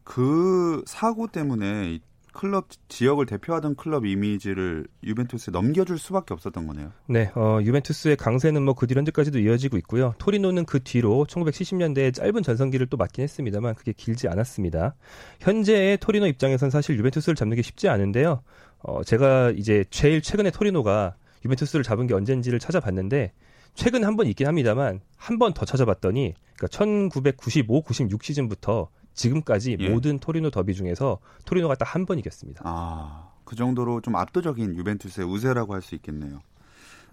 그 0.05 0.83
사고 0.87 1.27
때문에 1.27 1.95
이 1.95 2.01
클럽 2.37 2.67
지역을 2.89 3.25
대표하던 3.25 3.77
클럽 3.77 4.05
이미지를 4.05 4.87
유벤투스에 5.03 5.53
넘겨줄 5.53 5.99
수밖에 5.99 6.35
없었던 6.35 6.67
거네요. 6.67 6.93
네, 7.09 7.31
어, 7.35 7.59
유벤투스의 7.63 8.17
강세는 8.17 8.63
뭐 8.63 8.75
그 8.75 8.87
뒤로 8.87 8.99
현재까지도 8.99 9.39
이어지고 9.39 9.79
있고요. 9.79 10.15
토리노는 10.19 10.67
그 10.67 10.83
뒤로 10.83 11.25
1970년대에 11.29 12.13
짧은 12.13 12.43
전성기를 12.43 12.89
또 12.89 12.99
맞긴 12.99 13.23
했습니다만 13.25 13.75
그게 13.75 13.93
길지 13.93 14.29
않았습니다. 14.29 14.95
현재의 15.41 15.97
토리노 15.97 16.27
입장에선 16.27 16.69
사실 16.69 16.99
유벤투스를 16.99 17.35
잡는 17.37 17.57
게 17.57 17.63
쉽지 17.63 17.89
않은데요. 17.89 18.43
어, 18.81 19.03
제가 19.03 19.53
이제 19.57 19.85
제일 19.89 20.21
최근에 20.21 20.51
토리노가 20.51 21.17
유벤투스를 21.45 21.83
잡은 21.85 22.07
게 22.07 22.13
언젠지를 22.13 22.59
찾아봤는데 22.59 23.33
최근 23.75 24.05
한 24.05 24.17
번 24.17 24.27
있긴 24.27 24.47
합니다만 24.47 25.01
한 25.17 25.39
번 25.39 25.53
더 25.55 25.65
찾아봤더니 25.65 26.35
그러니까 26.57 26.69
1995, 26.69 27.83
96 27.83 28.23
시즌부터 28.25 28.89
지금까지 29.17 29.77
예. 29.81 29.89
모든 29.89 30.19
토리노 30.21 30.51
더비 30.51 30.75
중에서 30.75 31.19
토리노가 31.45 31.75
딱 31.75 31.87
한 31.97 32.07
번 32.07 32.19
이겼습니다. 32.19 32.63
아, 32.65 33.31
그 33.45 33.57
정도로 33.57 34.01
좀 34.03 34.15
압도적인 34.17 34.77
유벤투스의 34.77 35.27
우세라고 35.27 35.75
할 35.75 35.83
수 35.83 35.95
있겠네요. 35.97 36.41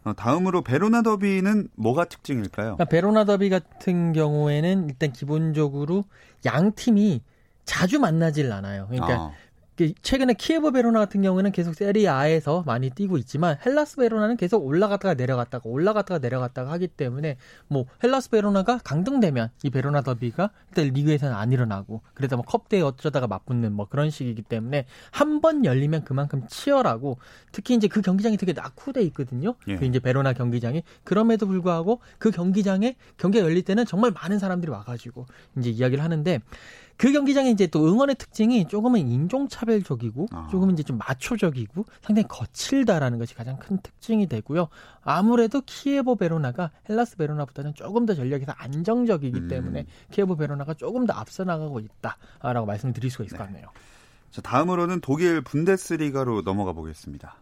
어, 0.03 0.13
다음으로 0.13 0.61
베로나 0.63 1.01
더비는 1.01 1.69
뭐가 1.75 2.05
특징일까요? 2.05 2.75
그러니까 2.75 2.85
베로나 2.85 3.23
더비 3.25 3.49
같은 3.49 4.11
경우에는 4.13 4.89
일단 4.89 5.13
기본적으로 5.13 6.03
양 6.45 6.73
팀이 6.73 7.21
자주 7.65 7.99
만나질 7.99 8.51
않아요. 8.51 8.87
그러니까 8.89 9.13
아, 9.13 9.31
그 9.31 9.35
최근에 10.01 10.33
키에보 10.33 10.71
베로나 10.71 10.99
같은 10.99 11.21
경우에는 11.21 11.51
계속 11.51 11.73
세리에 11.73 12.18
A에서 12.18 12.63
많이 12.65 12.89
뛰고 12.91 13.17
있지만 13.17 13.57
헬라스 13.65 13.97
베로나는 13.97 14.37
계속 14.37 14.65
올라갔다가 14.65 15.15
내려갔다가 15.15 15.63
올라갔다가 15.67 16.19
내려갔다가 16.19 16.71
하기 16.73 16.87
때문에 16.89 17.37
뭐 17.67 17.85
헬라스 18.03 18.29
베로나가 18.29 18.77
강등되면 18.83 19.49
이 19.63 19.69
베로나 19.69 20.01
더비가 20.01 20.51
일단 20.69 20.93
리그에서는 20.93 21.35
안 21.35 21.51
일어나고 21.51 22.01
그래서 22.13 22.35
뭐 22.35 22.45
컵대회 22.45 22.81
어쩌다가 22.81 23.27
맞붙는 23.27 23.73
뭐 23.73 23.87
그런 23.87 24.09
식이기 24.09 24.43
때문에 24.43 24.85
한 25.11 25.33
번 25.43 25.65
열리면 25.65 26.05
그만큼 26.05 26.47
치열하고 26.47 27.17
특히 27.51 27.75
이제 27.75 27.89
그 27.89 28.01
경기장이 28.01 28.37
되게 28.37 28.53
낙후돼 28.53 29.01
있거든요. 29.07 29.55
예. 29.67 29.75
그 29.75 29.83
이제 29.83 29.99
베로나 29.99 30.31
경기장이 30.31 30.83
그럼에도 31.03 31.47
불구하고 31.47 31.99
그 32.17 32.31
경기장에 32.31 32.95
경기가 33.17 33.43
열릴 33.43 33.63
때는 33.63 33.85
정말 33.85 34.11
많은 34.11 34.39
사람들이 34.39 34.71
와가지고 34.71 35.25
이제 35.57 35.69
이야기를 35.69 36.01
하는데 36.01 36.39
그 36.97 37.11
경기장의 37.11 37.51
이제 37.51 37.67
또 37.67 37.87
응원의 37.87 38.15
특징이 38.15 38.67
조금은 38.67 38.99
인종차별적이고 38.99 40.27
아. 40.31 40.47
조금 40.51 40.71
이제 40.71 40.83
좀 40.83 40.97
마초적이고 40.97 41.85
상당히 42.01 42.27
거칠다라는 42.27 43.19
것이 43.19 43.35
가장 43.35 43.57
큰 43.57 43.77
특징이 43.81 44.27
되고요. 44.27 44.67
아무래도 45.01 45.61
키예보 45.65 46.15
베로나가 46.15 46.71
헬라스 46.89 47.17
베로나보다는 47.17 47.73
조금 47.73 48.05
더 48.05 48.13
전력에서 48.15 48.53
안정적이기 48.53 49.39
음. 49.39 49.47
때문에 49.47 49.85
키예보 50.11 50.37
베로나가 50.37 50.73
조금 50.73 51.05
더 51.05 51.13
앞서 51.13 51.43
나가고 51.43 51.79
있다라고 51.79 52.65
말씀을 52.65 52.93
드릴 52.93 53.11
수가 53.11 53.25
있을 53.25 53.37
것 53.37 53.45
같네요. 53.45 53.67
자, 54.31 54.41
다음으로는 54.41 55.01
독일 55.01 55.41
분데스리가로 55.41 56.41
넘어가 56.41 56.73
보겠습니다. 56.73 57.35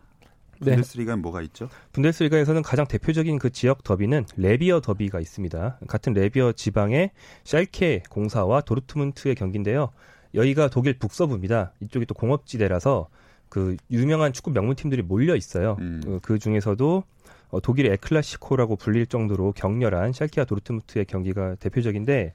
네. 0.62 0.72
분데스리가는 0.72 1.22
뭐가 1.22 1.42
있죠? 1.44 1.70
분데스리가에서는 1.94 2.62
가장 2.62 2.88
대표적인 2.88 3.40
그 3.40 3.50
지역 3.50 3.84
더비는 3.84 4.26
레비어 4.38 4.80
더비가 4.80 5.20
있습니다. 5.20 5.80
같은 5.88 6.14
레비어 6.14 6.52
지방의 6.52 7.12
샬케 7.44 8.04
공사와 8.10 8.62
도르트문트의 8.62 9.36
경기인데요. 9.36 9.92
여기가 10.34 10.70
독일 10.70 10.98
북서부입니다. 10.98 11.74
이쪽이 11.82 12.06
또 12.06 12.14
공업지대라서 12.14 13.10
그 13.50 13.76
유명한 13.90 14.32
축구 14.32 14.52
명문팀들이 14.52 15.02
몰려 15.02 15.36
있어요. 15.36 15.76
음. 15.82 16.02
어, 16.08 16.20
그 16.22 16.40
중에서도 16.40 17.04
어, 17.50 17.60
독일의 17.60 17.92
에클라시코라고 17.94 18.78
불릴 18.78 19.08
정도로 19.08 19.52
격렬한 19.52 20.14
샬케와 20.14 20.46
도르트문트의 20.46 21.06
경기가 21.06 21.56
대표적인데 21.56 22.34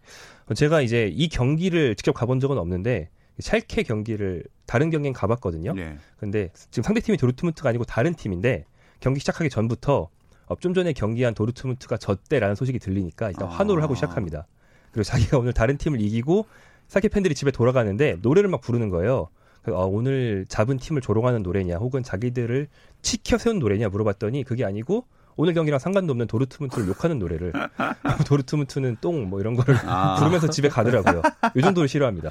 어, 0.51 0.55
제가 0.55 0.83
이제 0.83 1.11
이 1.13 1.29
경기를 1.29 1.95
직접 1.95 2.13
가본 2.13 2.41
적은 2.41 2.59
없는데 2.59 3.09
샬케 3.39 3.83
경기를 3.83 4.45
다른 4.67 4.91
경기엔 4.91 5.13
가봤거든요. 5.13 5.75
네. 5.75 5.99
근데 6.19 6.51
지금 6.71 6.83
상대 6.83 7.01
팀이 7.01 7.17
도르트문트가 7.19 7.69
아니고 7.69 7.85
다른 7.85 8.15
팀인데 8.15 8.65
경기 9.01 9.21
시작하기 9.21 9.51
전부터 9.51 10.09
어, 10.47 10.57
좀 10.57 10.75
전에 10.75 10.93
경기한 10.93 11.35
도르트문트가 11.35 11.97
졌대라는 11.97 12.55
소식이 12.55 12.79
들리니까 12.79 13.29
일단 13.29 13.49
환호를 13.49 13.83
하고 13.83 13.93
아. 13.93 13.97
시작합니다. 13.97 14.47
그리고 14.93 15.05
자기가 15.05 15.39
오늘 15.39 15.53
다른 15.53 15.77
팀을 15.77 16.01
이기고 16.01 16.47
사케 16.89 17.09
팬들이 17.09 17.35
집에 17.35 17.51
돌아가는데 17.51 18.19
노래를 18.23 18.49
막 18.49 18.61
부르는 18.61 18.89
거예요. 18.89 19.29
어, 19.69 19.85
오늘 19.85 20.47
잡은 20.49 20.79
팀을 20.79 21.03
조롱하는 21.03 21.43
노래냐 21.43 21.77
혹은 21.79 22.03
자기들을 22.03 22.69
치켜 23.03 23.37
세운 23.37 23.59
노래냐 23.59 23.89
물어봤더니 23.89 24.45
그게 24.45 24.65
아니고 24.65 25.05
오늘 25.37 25.55
경기랑 25.55 25.79
상관도 25.79 26.13
없는 26.13 26.27
도르트문트를 26.27 26.89
욕하는 26.89 27.19
노래를 27.19 27.53
도르트문트는 28.27 28.97
똥 29.01 29.27
뭐 29.27 29.41
이런 29.41 29.55
거를 29.55 29.77
아. 29.87 30.15
부르면서 30.19 30.49
집에 30.49 30.69
가더라고요. 30.69 31.23
이 31.57 31.61
정도로 31.63 31.87
싫어합니다. 31.87 32.31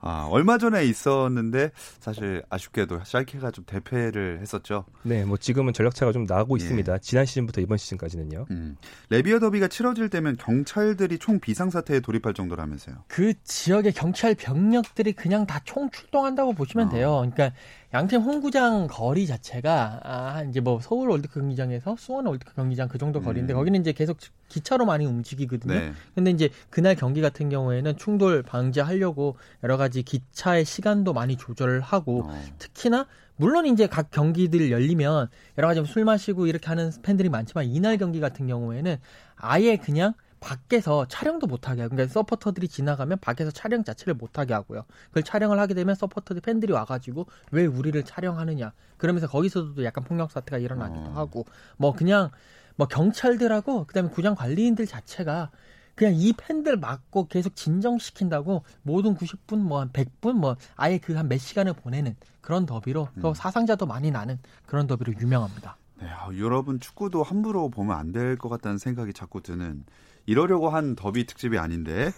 아, 0.00 0.26
얼마 0.30 0.58
전에 0.58 0.84
있었는데 0.84 1.70
사실 2.00 2.42
아쉽게도 2.50 3.00
샬케가 3.04 3.50
좀 3.52 3.64
대패를 3.64 4.40
했었죠. 4.40 4.84
네, 5.02 5.24
뭐 5.24 5.36
지금은 5.36 5.72
전력차가 5.72 6.12
좀 6.12 6.24
나고 6.24 6.58
예. 6.58 6.62
있습니다. 6.62 6.98
지난 6.98 7.24
시즌부터 7.26 7.60
이번 7.60 7.78
시즌까지는요. 7.78 8.46
음. 8.50 8.76
레비어 9.08 9.38
더비가 9.38 9.68
치러질 9.68 10.08
때면 10.10 10.36
경찰들이 10.36 11.18
총 11.18 11.38
비상 11.40 11.70
사태에 11.70 12.00
돌입할 12.00 12.34
정도라면서요. 12.34 12.96
그 13.08 13.32
지역의 13.44 13.92
경찰 13.92 14.34
병력들이 14.34 15.12
그냥 15.12 15.46
다 15.46 15.60
총 15.66 15.90
출동한다고 15.90 16.52
보시면 16.52 16.88
어. 16.88 16.90
돼요. 16.90 17.10
그러니까 17.28 17.50
양팀 17.94 18.20
홈구장 18.20 18.88
거리 18.88 19.26
자체가 19.26 20.00
아, 20.02 20.42
이제 20.42 20.60
뭐 20.60 20.80
서울 20.80 21.08
월드컵 21.08 21.40
경기장에서 21.40 21.96
수원 21.98 22.26
월드컵 22.26 22.56
경기장 22.56 22.88
그 22.88 22.98
정도 22.98 23.20
거리인데 23.20 23.54
음. 23.54 23.56
거기는 23.56 23.80
이제 23.80 23.92
계속 23.92 24.18
기차로 24.48 24.84
많이 24.86 25.06
움직이거든요. 25.06 25.74
네. 25.74 25.92
근데 26.14 26.30
이제 26.30 26.50
그날 26.70 26.94
경기 26.94 27.20
같은 27.20 27.48
경우에는 27.48 27.96
충돌 27.96 28.42
방지하려고 28.42 29.36
여러 29.62 29.76
가지 29.76 30.02
기차의 30.02 30.64
시간도 30.64 31.12
많이 31.12 31.36
조절을 31.36 31.80
하고 31.80 32.24
어. 32.26 32.42
특히나 32.58 33.06
물론 33.36 33.66
이제 33.66 33.86
각 33.86 34.10
경기들 34.10 34.70
열리면 34.70 35.28
여러 35.58 35.68
가지 35.68 35.84
술 35.84 36.04
마시고 36.04 36.46
이렇게 36.46 36.66
하는 36.66 36.90
팬들이 37.02 37.28
많지만 37.28 37.66
이날 37.66 37.98
경기 37.98 38.18
같은 38.18 38.46
경우에는 38.46 38.96
아예 39.36 39.76
그냥 39.76 40.14
밖에서 40.46 41.06
촬영도 41.08 41.48
못하게 41.48 41.82
하고 41.82 41.96
그러니까 41.96 42.12
서포터들이 42.12 42.68
지나가면 42.68 43.18
밖에서 43.20 43.50
촬영 43.50 43.82
자체를 43.82 44.14
못하게 44.14 44.54
하고요. 44.54 44.84
그걸 45.08 45.24
촬영을 45.24 45.58
하게 45.58 45.74
되면 45.74 45.96
서포터들 45.96 46.40
팬들이 46.40 46.72
와가지고 46.72 47.26
왜 47.50 47.66
우리를 47.66 48.00
촬영하느냐 48.04 48.72
그러면서 48.96 49.26
거기서도 49.26 49.82
약간 49.84 50.04
폭력 50.04 50.30
사태가 50.30 50.58
일어나기도 50.58 51.10
어. 51.10 51.12
하고 51.14 51.44
뭐 51.76 51.92
그냥 51.92 52.30
뭐 52.76 52.86
경찰들하고 52.86 53.86
그다음에 53.86 54.08
구장 54.10 54.36
관리인들 54.36 54.86
자체가 54.86 55.50
그냥 55.96 56.14
이 56.14 56.32
팬들 56.32 56.76
맞고 56.76 57.26
계속 57.26 57.56
진정시킨다고 57.56 58.62
모든 58.82 59.16
90분 59.16 59.56
뭐 59.58 59.80
한 59.80 59.90
100분 59.92 60.34
뭐 60.34 60.56
아예 60.76 60.98
그 60.98 61.16
한 61.16 61.26
몇 61.28 61.38
시간을 61.38 61.72
보내는 61.72 62.14
그런 62.40 62.66
더비로 62.66 63.08
또 63.20 63.28
음. 63.30 63.34
사상자도 63.34 63.86
많이 63.86 64.12
나는 64.12 64.38
그런 64.66 64.86
더비로 64.86 65.14
유명합니다. 65.20 65.76
네, 65.98 66.06
아, 66.08 66.28
유럽은 66.30 66.78
축구도 66.78 67.22
함부로 67.24 67.68
보면 67.70 67.96
안 67.96 68.12
될 68.12 68.36
것 68.36 68.48
같다는 68.48 68.78
생각이 68.78 69.12
자꾸 69.12 69.40
드는 69.40 69.84
이러려고 70.26 70.68
한 70.68 70.94
더비 70.96 71.26
특집이 71.26 71.58
아닌데. 71.58 72.10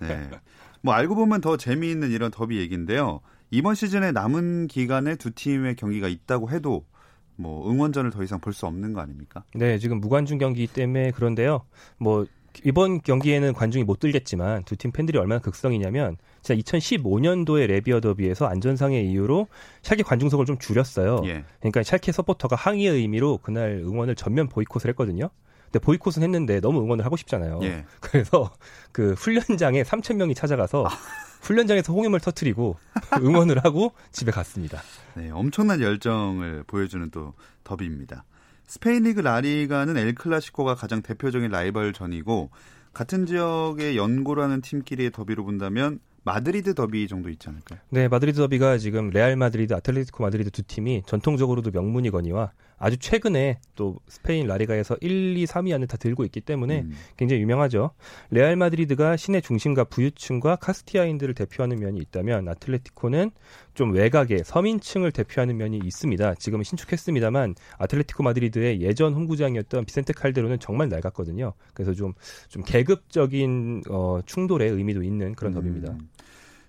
네. 0.00 0.30
뭐 0.80 0.94
알고 0.94 1.14
보면 1.14 1.40
더 1.40 1.56
재미있는 1.56 2.10
이런 2.10 2.30
더비 2.30 2.58
얘기인데요. 2.58 3.20
이번 3.50 3.74
시즌에 3.74 4.12
남은 4.12 4.68
기간에 4.68 5.16
두 5.16 5.30
팀의 5.32 5.76
경기가 5.76 6.08
있다고 6.08 6.50
해도 6.50 6.84
뭐 7.36 7.70
응원전을 7.70 8.10
더 8.10 8.22
이상 8.22 8.40
볼 8.40 8.52
수 8.52 8.66
없는 8.66 8.92
거 8.92 9.00
아닙니까? 9.00 9.44
네, 9.54 9.78
지금 9.78 10.00
무관중 10.00 10.38
경기 10.38 10.66
때문에 10.66 11.12
그런데요. 11.12 11.62
뭐 11.98 12.26
이번 12.64 13.00
경기에는 13.00 13.52
관중이 13.52 13.84
못 13.84 14.00
들겠지만 14.00 14.64
두 14.64 14.74
팀 14.76 14.90
팬들이 14.90 15.18
얼마나 15.18 15.40
극성이냐면 15.40 16.16
진짜 16.42 16.60
2015년도에 16.60 17.66
레비어 17.66 18.00
더비에서 18.00 18.46
안전상의 18.46 19.08
이유로 19.10 19.46
샬케 19.82 20.02
관중석을 20.02 20.46
좀 20.46 20.58
줄였어요. 20.58 21.22
예. 21.26 21.44
그러니까 21.60 21.82
샬케 21.82 22.10
서포터가 22.10 22.56
항의의 22.56 22.94
의미로 22.94 23.38
그날 23.38 23.82
응원을 23.84 24.14
전면 24.16 24.48
보이콧을 24.48 24.88
했거든요. 24.90 25.30
근데 25.70 25.78
보이콧은 25.78 26.22
했는데 26.22 26.60
너무 26.60 26.82
응원을 26.82 27.04
하고 27.04 27.16
싶잖아요. 27.16 27.60
예. 27.62 27.84
그래서 28.00 28.50
그 28.92 29.12
훈련장에 29.12 29.82
3천 29.82 30.16
명이 30.16 30.34
찾아가서 30.34 30.88
훈련장에서 31.42 31.92
홍임을 31.92 32.20
터트리고 32.20 32.76
응원을 33.20 33.64
하고 33.64 33.92
집에 34.10 34.30
갔습니다. 34.32 34.80
네, 35.14 35.30
엄청난 35.30 35.80
열정을 35.80 36.64
보여주는 36.66 37.10
또 37.10 37.34
더비입니다. 37.64 38.24
스페인 38.66 39.04
리그 39.04 39.20
라리가는 39.20 39.96
엘 39.96 40.14
클라시코가 40.14 40.74
가장 40.74 41.00
대표적인 41.00 41.50
라이벌전이고 41.50 42.50
같은 42.92 43.26
지역의 43.26 43.96
연고로 43.96 44.33
하는 44.33 44.60
팀끼리의 44.60 45.10
더비로 45.10 45.44
본다면 45.44 46.00
마드리드 46.28 46.74
더비 46.74 47.08
정도 47.08 47.30
있지 47.30 47.48
않을까요? 47.48 47.78
네, 47.88 48.06
마드리드 48.06 48.36
더비가 48.36 48.76
지금 48.76 49.08
레알 49.08 49.34
마드리드, 49.36 49.72
아틀레티코 49.72 50.22
마드리드 50.22 50.50
두 50.50 50.62
팀이 50.62 51.02
전통적으로도 51.06 51.70
명문이거니와 51.70 52.52
아주 52.78 52.96
최근에 52.96 53.58
또 53.74 53.98
스페인 54.08 54.46
라리가에서 54.46 54.96
1, 55.00 55.36
2, 55.36 55.46
3위 55.46 55.74
안을 55.74 55.86
다 55.86 55.96
들고 55.96 56.24
있기 56.24 56.40
때문에 56.40 56.82
음. 56.82 56.92
굉장히 57.16 57.42
유명하죠. 57.42 57.90
레알 58.30 58.56
마드리드가 58.56 59.16
시내 59.16 59.40
중심과 59.40 59.84
부유층과 59.84 60.56
카스티야인들을 60.56 61.34
대표하는 61.34 61.80
면이 61.80 61.98
있다면 61.98 62.48
아틀레티코는 62.48 63.30
좀 63.74 63.92
외곽의 63.92 64.42
서민층을 64.44 65.12
대표하는 65.12 65.56
면이 65.56 65.80
있습니다. 65.82 66.34
지금은 66.36 66.64
신축했습니다만 66.64 67.54
아틀레티코 67.78 68.22
마드리드의 68.22 68.80
예전 68.82 69.14
홈구장이었던 69.14 69.84
비센테 69.84 70.12
칼데론은 70.12 70.60
정말 70.60 70.88
낡았거든요. 70.88 71.54
그래서 71.74 71.94
좀, 71.94 72.12
좀 72.48 72.62
계급적인 72.62 73.82
어, 73.88 74.20
충돌의 74.24 74.70
의미도 74.70 75.02
있는 75.02 75.34
그런 75.34 75.52
더비입니다. 75.52 75.96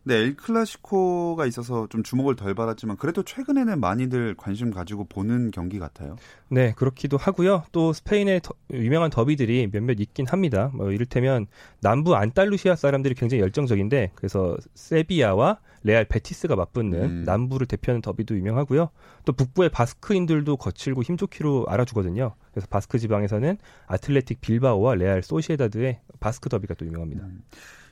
음. 0.10 0.12
네, 0.12 0.16
엘 0.16 0.36
클라시코가 0.36 1.46
있어서 1.46 1.88
좀 1.88 2.02
주목을 2.04 2.36
덜 2.36 2.56
받았지만 2.56 2.98
그래도 2.98 3.22
최근에는 3.24 3.80
많이들 3.80 4.36
관심 4.36 4.72
가지고 4.72 5.04
보는 5.06 5.52
경기 5.52 5.78
같아요. 5.78 6.16
네, 6.50 6.74
그렇기도 6.76 7.16
하고요. 7.18 7.64
또 7.72 7.94
스페인의 7.94 8.42
더- 8.42 8.54
유명한 8.72 9.12
더비들이 9.12 9.70
몇몇 9.72 10.00
있긴 10.00 10.26
합니다. 10.28 10.72
뭐 10.74 10.92
이를테면 10.92 11.46
남부 11.82 12.16
안달루시아 12.16 12.76
사람들이 12.76 13.14
굉장히 13.14 13.42
열정적인데 13.42 14.12
그래서 14.16 14.58
세비야와 14.74 15.60
레알 15.84 16.06
베티스가 16.06 16.56
맞붙는 16.56 17.02
음. 17.02 17.24
남부를 17.26 17.68
대표하는 17.68 18.02
더비도 18.02 18.36
유명하고요. 18.36 18.90
또 19.26 19.32
북부의 19.34 19.70
바스크인들도 19.70 20.58
거칠고 20.58 21.04
힘좋기로 21.04 21.68
알아주거든요. 21.70 22.34
그래서 22.52 22.68
바스크 22.70 22.98
지방에서는 23.00 23.58
아틀레틱 23.88 24.42
빌바오와 24.42 24.96
레알 24.96 25.24
소시에다드의 25.24 26.00
바스크 26.20 26.50
더비가 26.50 26.74
또 26.74 26.86
유명합니다. 26.86 27.24
음. 27.26 27.44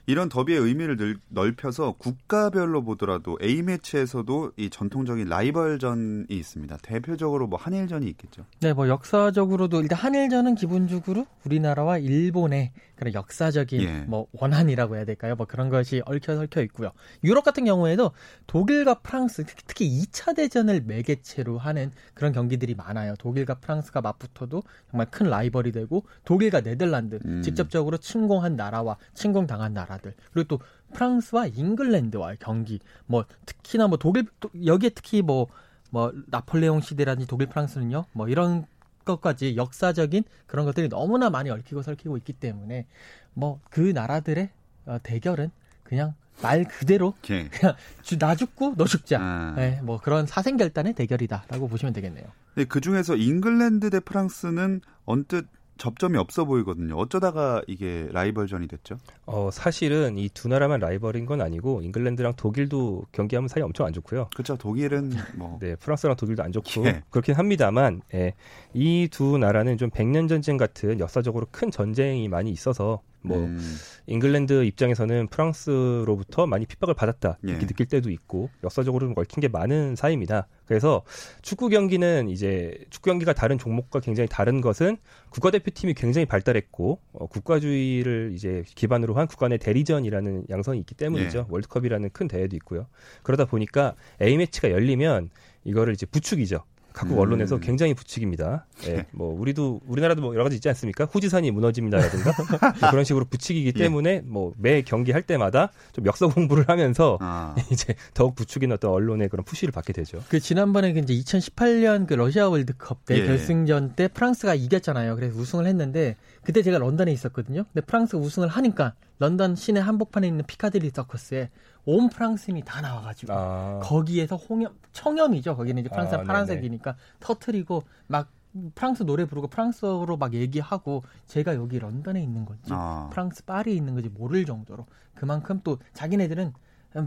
이런 0.09 0.29
더비의 0.29 0.57
의미를 0.59 0.95
늘- 0.95 1.17
넓혀서 1.27 1.95
국가별로 1.97 2.81
보더라도 2.81 3.37
A매치에서도 3.41 4.53
이 4.55 4.69
전통적인 4.69 5.27
라이벌전이 5.27 6.27
있습니다. 6.29 6.77
대표적으로 6.81 7.45
뭐 7.47 7.59
한일전이 7.59 8.07
있겠죠. 8.11 8.45
네, 8.61 8.71
뭐 8.71 8.87
역사적으로도 8.87 9.81
일단 9.81 9.99
한일전은 9.99 10.55
기본적으로 10.55 11.25
우리나라와 11.43 11.97
일본의 11.97 12.71
그런 12.95 13.13
역사적인 13.13 13.81
예. 13.81 13.99
뭐 14.07 14.27
원한이라고 14.31 14.95
해야 14.95 15.03
될까요? 15.03 15.35
뭐 15.35 15.45
그런 15.45 15.67
것이 15.69 16.01
얽혀 16.05 16.35
설켜 16.35 16.61
있고요. 16.63 16.91
유럽 17.25 17.43
같은 17.43 17.65
경우에도 17.65 18.11
독일과 18.47 18.95
프랑스 19.01 19.43
특히, 19.45 19.63
특히 19.67 20.01
2차 20.05 20.35
대전을 20.37 20.81
매개체로 20.85 21.57
하는 21.57 21.91
그런 22.13 22.31
경기들이 22.31 22.75
많아요. 22.75 23.13
독일과 23.19 23.55
프랑스가 23.55 23.99
맞붙어도 24.01 24.63
정말 24.89 25.07
큰 25.11 25.29
라이벌이 25.29 25.73
되고 25.73 26.05
독일과 26.23 26.61
네덜란드 26.61 27.19
음. 27.25 27.41
직접적으로 27.43 27.97
침공한 27.97 28.55
나라와 28.55 28.95
침공당한 29.13 29.73
나라 29.73 29.96
들 29.97 30.13
그리고 30.33 30.47
또 30.47 30.59
프랑스와 30.93 31.47
잉글랜드와의 31.47 32.37
경기 32.39 32.79
뭐 33.05 33.25
특히나 33.45 33.87
뭐 33.87 33.97
독일 33.97 34.25
또 34.39 34.49
여기에 34.65 34.89
특히 34.91 35.21
뭐뭐 35.21 36.13
나폴레옹 36.27 36.81
시대라든지 36.81 37.27
독일 37.27 37.47
프랑스는요 37.47 38.05
뭐 38.13 38.27
이런 38.29 38.65
것까지 39.05 39.55
역사적인 39.55 40.23
그런 40.47 40.65
것들이 40.65 40.89
너무나 40.89 41.29
많이 41.29 41.49
얽히고 41.49 41.81
설키고 41.81 42.17
있기 42.17 42.33
때문에 42.33 42.85
뭐 43.33 43.59
그 43.69 43.79
나라들의 43.81 44.49
어, 44.85 44.97
대결은 45.03 45.51
그냥 45.83 46.13
말 46.41 46.63
그대로 46.65 47.13
예. 47.29 47.47
그냥 47.49 47.75
주- 48.03 48.17
나 48.19 48.35
죽고 48.35 48.75
너 48.77 48.85
죽자 48.85 49.17
아. 49.21 49.53
네, 49.55 49.79
뭐 49.83 49.99
그런 49.99 50.25
사생결단의 50.27 50.93
대결이다라고 50.93 51.67
보시면 51.67 51.93
되겠네요. 51.93 52.25
그 52.69 52.81
중에서 52.81 53.15
잉글랜드 53.15 53.89
대 53.91 53.99
프랑스는 53.99 54.81
언뜻 55.05 55.45
접점이 55.77 56.17
없어 56.17 56.45
보이거든요. 56.45 56.95
어쩌다가 56.95 57.61
이게 57.67 58.07
라이벌전이 58.11 58.67
됐죠? 58.67 58.97
어, 59.25 59.49
사실은 59.51 60.17
이 60.17 60.29
두 60.33 60.47
나라만 60.47 60.79
라이벌인 60.79 61.25
건 61.25 61.41
아니고 61.41 61.81
잉글랜드랑 61.81 62.33
독일도 62.35 63.05
경기하면 63.11 63.47
사이 63.47 63.63
엄청 63.63 63.85
안 63.87 63.93
좋고요. 63.93 64.29
그렇죠. 64.33 64.55
독일은 64.57 65.11
뭐 65.35 65.57
네, 65.61 65.75
프랑스랑 65.75 66.15
독일도 66.15 66.43
안 66.43 66.51
좋고 66.51 66.85
예. 66.85 67.01
그렇긴 67.09 67.35
합니다만 67.35 68.01
예, 68.13 68.33
이 68.73 69.07
두 69.11 69.37
나라는 69.37 69.77
좀 69.77 69.89
백년 69.89 70.27
전쟁 70.27 70.57
같은 70.57 70.99
역사적으로 70.99 71.47
큰 71.51 71.71
전쟁이 71.71 72.27
많이 72.27 72.51
있어서 72.51 73.01
뭐 73.21 73.37
음, 73.37 73.59
잉글랜드 74.05 74.63
입장에서는 74.63 75.27
프랑스로부터 75.27 76.47
많이 76.47 76.65
핍박을 76.65 76.93
받았다 76.93 77.37
이렇게 77.43 77.63
예. 77.63 77.67
느낄 77.67 77.85
때도 77.87 78.09
있고 78.09 78.49
역사적으로 78.63 79.07
좀 79.07 79.13
얽힌 79.17 79.41
게 79.41 79.47
많은 79.47 79.95
사이입니다. 79.95 80.47
그래서 80.65 81.03
축구 81.41 81.69
경기는 81.69 82.29
이제 82.29 82.77
축구 82.89 83.09
경기가 83.09 83.33
다른 83.33 83.57
종목과 83.57 83.99
굉장히 83.99 84.27
다른 84.29 84.61
것은 84.61 84.97
국가대표팀이 85.29 85.93
굉장히 85.93 86.25
발달했고 86.25 86.99
어, 87.13 87.27
국가주의를 87.27 88.31
이제 88.33 88.63
기반으로 88.75 89.15
한 89.15 89.27
국가 89.27 89.47
내 89.47 89.57
대리전이라는 89.57 90.45
양성이 90.49 90.79
있기 90.79 90.95
때문이죠. 90.95 91.39
예. 91.39 91.45
월드컵이라는 91.49 92.09
큰 92.11 92.27
대회도 92.27 92.55
있고요. 92.57 92.87
그러다 93.23 93.45
보니까 93.45 93.95
A 94.21 94.37
매치가 94.37 94.71
열리면 94.71 95.29
이거를 95.63 95.93
이제 95.93 96.05
부축이죠. 96.05 96.63
각국 96.97 97.15
음. 97.15 97.19
언론에서 97.19 97.59
굉장히 97.59 97.93
부추깁니다. 97.93 98.65
예, 98.87 99.05
뭐 99.11 99.39
우리도 99.39 99.81
우리나라도 99.87 100.21
뭐 100.21 100.33
여러 100.33 100.43
가지 100.43 100.55
있지 100.55 100.67
않습니까? 100.69 101.05
후지산이 101.05 101.51
무너집니다라든가 101.51 102.31
뭐 102.81 102.89
그런 102.89 103.03
식으로 103.03 103.25
부추기기 103.25 103.73
예. 103.75 103.83
때문에 103.83 104.21
뭐 104.25 104.47
매 104.57 104.81
경기 104.81 105.11
할 105.11 105.21
때마다 105.21 105.71
좀 105.93 106.05
역사 106.05 106.27
공부를 106.27 106.65
하면서 106.67 107.17
아, 107.21 107.55
이제 107.71 107.95
더욱 108.13 108.35
부추긴 108.35 108.71
어떤 108.71 108.91
언론의 108.91 109.29
그런 109.29 109.43
푸시를 109.43 109.71
받게 109.71 109.93
되죠. 109.93 110.23
그 110.29 110.39
지난번에 110.39 110.93
그 110.93 110.99
이제 110.99 111.13
2018년 111.13 112.07
그 112.07 112.13
러시아 112.15 112.49
월드컵 112.49 113.05
때 113.05 113.19
예. 113.19 113.25
결승전 113.25 113.93
때 113.95 114.07
프랑스가 114.07 114.55
이겼잖아요. 114.55 115.15
그래서 115.15 115.37
우승을 115.39 115.65
했는데 115.67 116.15
그때 116.47 116.61
제가 116.61 116.77
런던에 116.77 117.11
있었거든요. 117.11 117.65
근데 117.73 117.85
프랑스가 117.85 118.23
우승을 118.23 118.47
하니까 118.47 118.93
런던 119.19 119.57
시내 119.57 119.81
한복판에 119.81 120.29
있는 120.29 120.45
피카딜리 120.45 120.91
서커스에 120.91 121.49
온 121.83 122.07
프랑스인이 122.07 122.61
다 122.63 122.79
나와가지고 122.79 123.33
아, 123.33 123.79
거기에서 123.83 124.37
홍염 124.37 124.73
청염이죠. 124.93 125.57
거기는 125.57 125.81
이제 125.81 125.89
프랑스가 125.89 126.21
아. 126.21 126.23
파란색이니까 126.23 126.95
터트리고 127.19 127.83
막 128.07 128.31
프랑스 128.75 129.03
노래 129.03 129.25
부르고 129.25 129.47
프랑스어로 129.47 130.15
막 130.15 130.33
얘기하고 130.33 131.03
제가 131.25 131.53
여기 131.55 131.79
런던에 131.79 132.23
있는 132.23 132.45
건지 132.45 132.69
아. 132.69 133.09
프랑스 133.11 133.43
파리에 133.43 133.73
있는 133.73 133.95
건지 133.95 134.07
모를 134.07 134.45
정도로 134.45 134.85
그만큼 135.15 135.59
또 135.65 135.79
자기네들은 135.95 136.53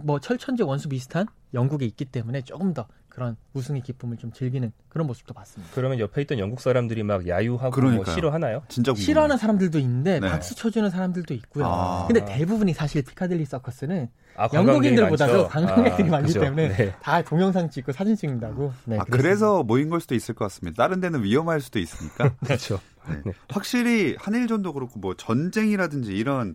뭐 0.02 0.20
철천지 0.20 0.64
원수 0.64 0.90
비슷한 0.90 1.26
영국에 1.54 1.86
있기 1.86 2.04
때문에 2.04 2.42
조금 2.42 2.74
더 2.74 2.86
그런 3.20 3.36
우승의 3.52 3.82
기쁨을 3.82 4.16
좀 4.16 4.32
즐기는 4.32 4.72
그런 4.88 5.06
모습도 5.06 5.34
봤습니다. 5.34 5.70
그러면 5.74 5.98
옆에 5.98 6.22
있던 6.22 6.38
영국 6.38 6.62
사람들이 6.62 7.02
막 7.02 7.28
야유하고 7.28 7.64
뭐 7.64 7.70
그러니까요. 7.70 8.14
싫어하나요? 8.14 8.62
진짜. 8.68 8.94
싫어하는 8.94 9.36
사람들도 9.36 9.78
있는데 9.78 10.20
네. 10.20 10.28
박수 10.30 10.54
쳐주는 10.54 10.88
사람들도 10.88 11.34
있고요. 11.34 11.66
아. 11.66 12.06
근데 12.06 12.24
대부분이 12.24 12.72
사실 12.72 13.02
피카딜리 13.02 13.44
서커스는 13.44 14.08
아, 14.36 14.48
영국인들보다도. 14.54 15.48
관광객들이 15.48 16.08
아, 16.08 16.12
많기 16.12 16.28
그죠. 16.28 16.40
때문에 16.40 16.68
네. 16.68 16.94
다 17.02 17.20
동영상 17.20 17.68
찍고 17.68 17.92
사진 17.92 18.16
찍는다고. 18.16 18.72
네, 18.86 18.98
아. 18.98 19.04
그래서 19.04 19.62
모인 19.64 19.90
걸 19.90 20.00
수도 20.00 20.14
있을 20.14 20.34
것 20.34 20.46
같습니다. 20.46 20.82
다른 20.82 21.00
데는 21.00 21.22
위험할 21.22 21.60
수도 21.60 21.78
있으니까. 21.78 22.32
그렇죠. 22.42 22.80
네. 23.06 23.20
네. 23.26 23.32
확실히 23.50 24.16
한일전도 24.18 24.72
그렇고 24.72 24.98
뭐 24.98 25.12
전쟁이라든지 25.14 26.12
이런 26.14 26.54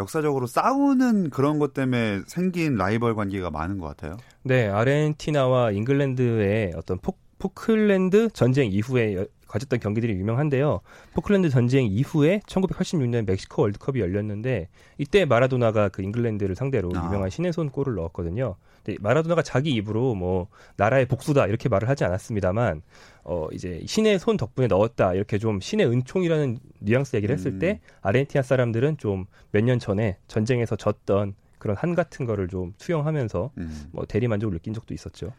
역사적으로 0.00 0.46
싸우는 0.46 1.30
그런 1.30 1.58
것 1.58 1.72
때문에 1.72 2.22
생긴 2.26 2.74
라이벌 2.76 3.14
관계가 3.14 3.50
많은 3.50 3.78
것 3.78 3.86
같아요. 3.86 4.16
네, 4.42 4.68
아르헨티나와 4.68 5.70
잉글랜드의 5.70 6.72
어떤 6.76 6.98
포, 6.98 7.14
포클랜드 7.38 8.30
전쟁 8.30 8.70
이후에 8.72 9.16
여- 9.16 9.26
가졌던 9.46 9.78
경기들이 9.78 10.14
유명한데요. 10.14 10.80
포클랜드 11.14 11.48
전쟁 11.48 11.86
이후에 11.86 12.40
1986년 12.48 13.24
멕시코 13.24 13.62
월드컵이 13.62 14.00
열렸는데 14.00 14.68
이때 14.98 15.24
마라도나가 15.26 15.88
그 15.90 16.02
잉글랜드를 16.02 16.56
상대로 16.56 16.90
아. 16.96 17.06
유명한 17.06 17.30
신의 17.30 17.52
손 17.52 17.70
골을 17.70 17.94
넣었거든요. 17.94 18.56
근데 18.84 18.98
마라도나가 19.00 19.42
자기 19.42 19.70
입으로 19.70 20.14
뭐 20.14 20.48
나라의 20.76 21.06
복수다 21.06 21.46
이렇게 21.46 21.68
말을 21.68 21.88
하지 21.88 22.04
않았습니다만 22.04 22.82
어 23.24 23.48
이제 23.52 23.82
신의 23.86 24.18
손 24.18 24.36
덕분에 24.36 24.66
넣었다 24.66 25.14
이렇게 25.14 25.38
좀 25.38 25.60
신의 25.60 25.86
은총이라는 25.86 26.58
뉘앙스 26.80 27.16
얘기를 27.16 27.34
했을 27.34 27.52
음. 27.52 27.58
때 27.58 27.80
아르헨티나 28.02 28.42
사람들은 28.42 28.98
좀 28.98 29.26
몇 29.52 29.64
년 29.64 29.78
전에 29.78 30.18
전쟁에서 30.26 30.76
졌던 30.76 31.34
그런 31.58 31.76
한 31.76 31.94
같은 31.94 32.26
거를 32.26 32.48
좀 32.48 32.74
투영하면서 32.78 33.50
음. 33.56 33.88
뭐 33.92 34.04
대리 34.04 34.28
만족을 34.28 34.52
느낀 34.52 34.74
적도 34.74 34.92
있었죠. 34.92 35.32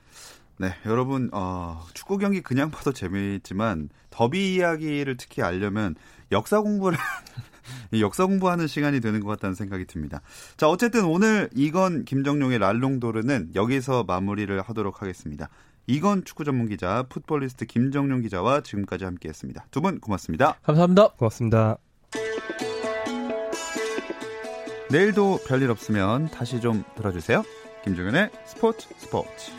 네, 0.58 0.70
여러분 0.86 1.30
어, 1.34 1.86
축구 1.94 2.18
경기 2.18 2.42
그냥 2.42 2.72
봐도 2.72 2.94
재미있지만 2.94 3.90
더비 4.10 4.56
이야기를 4.56 5.18
특히 5.18 5.42
알려면 5.42 5.96
역사 6.32 6.62
공부를 6.62 6.98
이 6.98 7.02
역사 8.00 8.26
공부하는 8.26 8.68
시간이 8.68 9.00
되는 9.02 9.20
것 9.20 9.28
같다는 9.28 9.56
생각이 9.56 9.86
듭니다. 9.86 10.22
자, 10.58 10.68
어쨌든 10.70 11.06
오늘 11.06 11.50
이건 11.54 12.06
김정용의 12.06 12.60
랄롱도르는 12.60 13.52
여기서 13.56 14.04
마무리를 14.04 14.62
하도록 14.62 15.02
하겠습니다. 15.02 15.50
이건 15.88 16.26
축구 16.26 16.44
전문 16.44 16.68
기자 16.68 17.04
풋볼리스트 17.10 17.66
김정용 17.66 18.22
기자와 18.22 18.62
지금까지 18.62 19.06
함께했습니다. 19.06 19.68
두 19.72 19.82
분 19.82 20.00
고맙습니다. 20.00 20.58
감사합니다. 20.64 21.10
고맙습니다. 21.10 21.78
내일도 24.92 25.40
별일 25.48 25.70
없으면 25.72 26.30
다시 26.30 26.60
좀 26.62 26.84
들어주세요. 26.96 27.44
김정현의 27.84 28.30
스포츠 28.46 28.88
스포츠. 28.98 29.52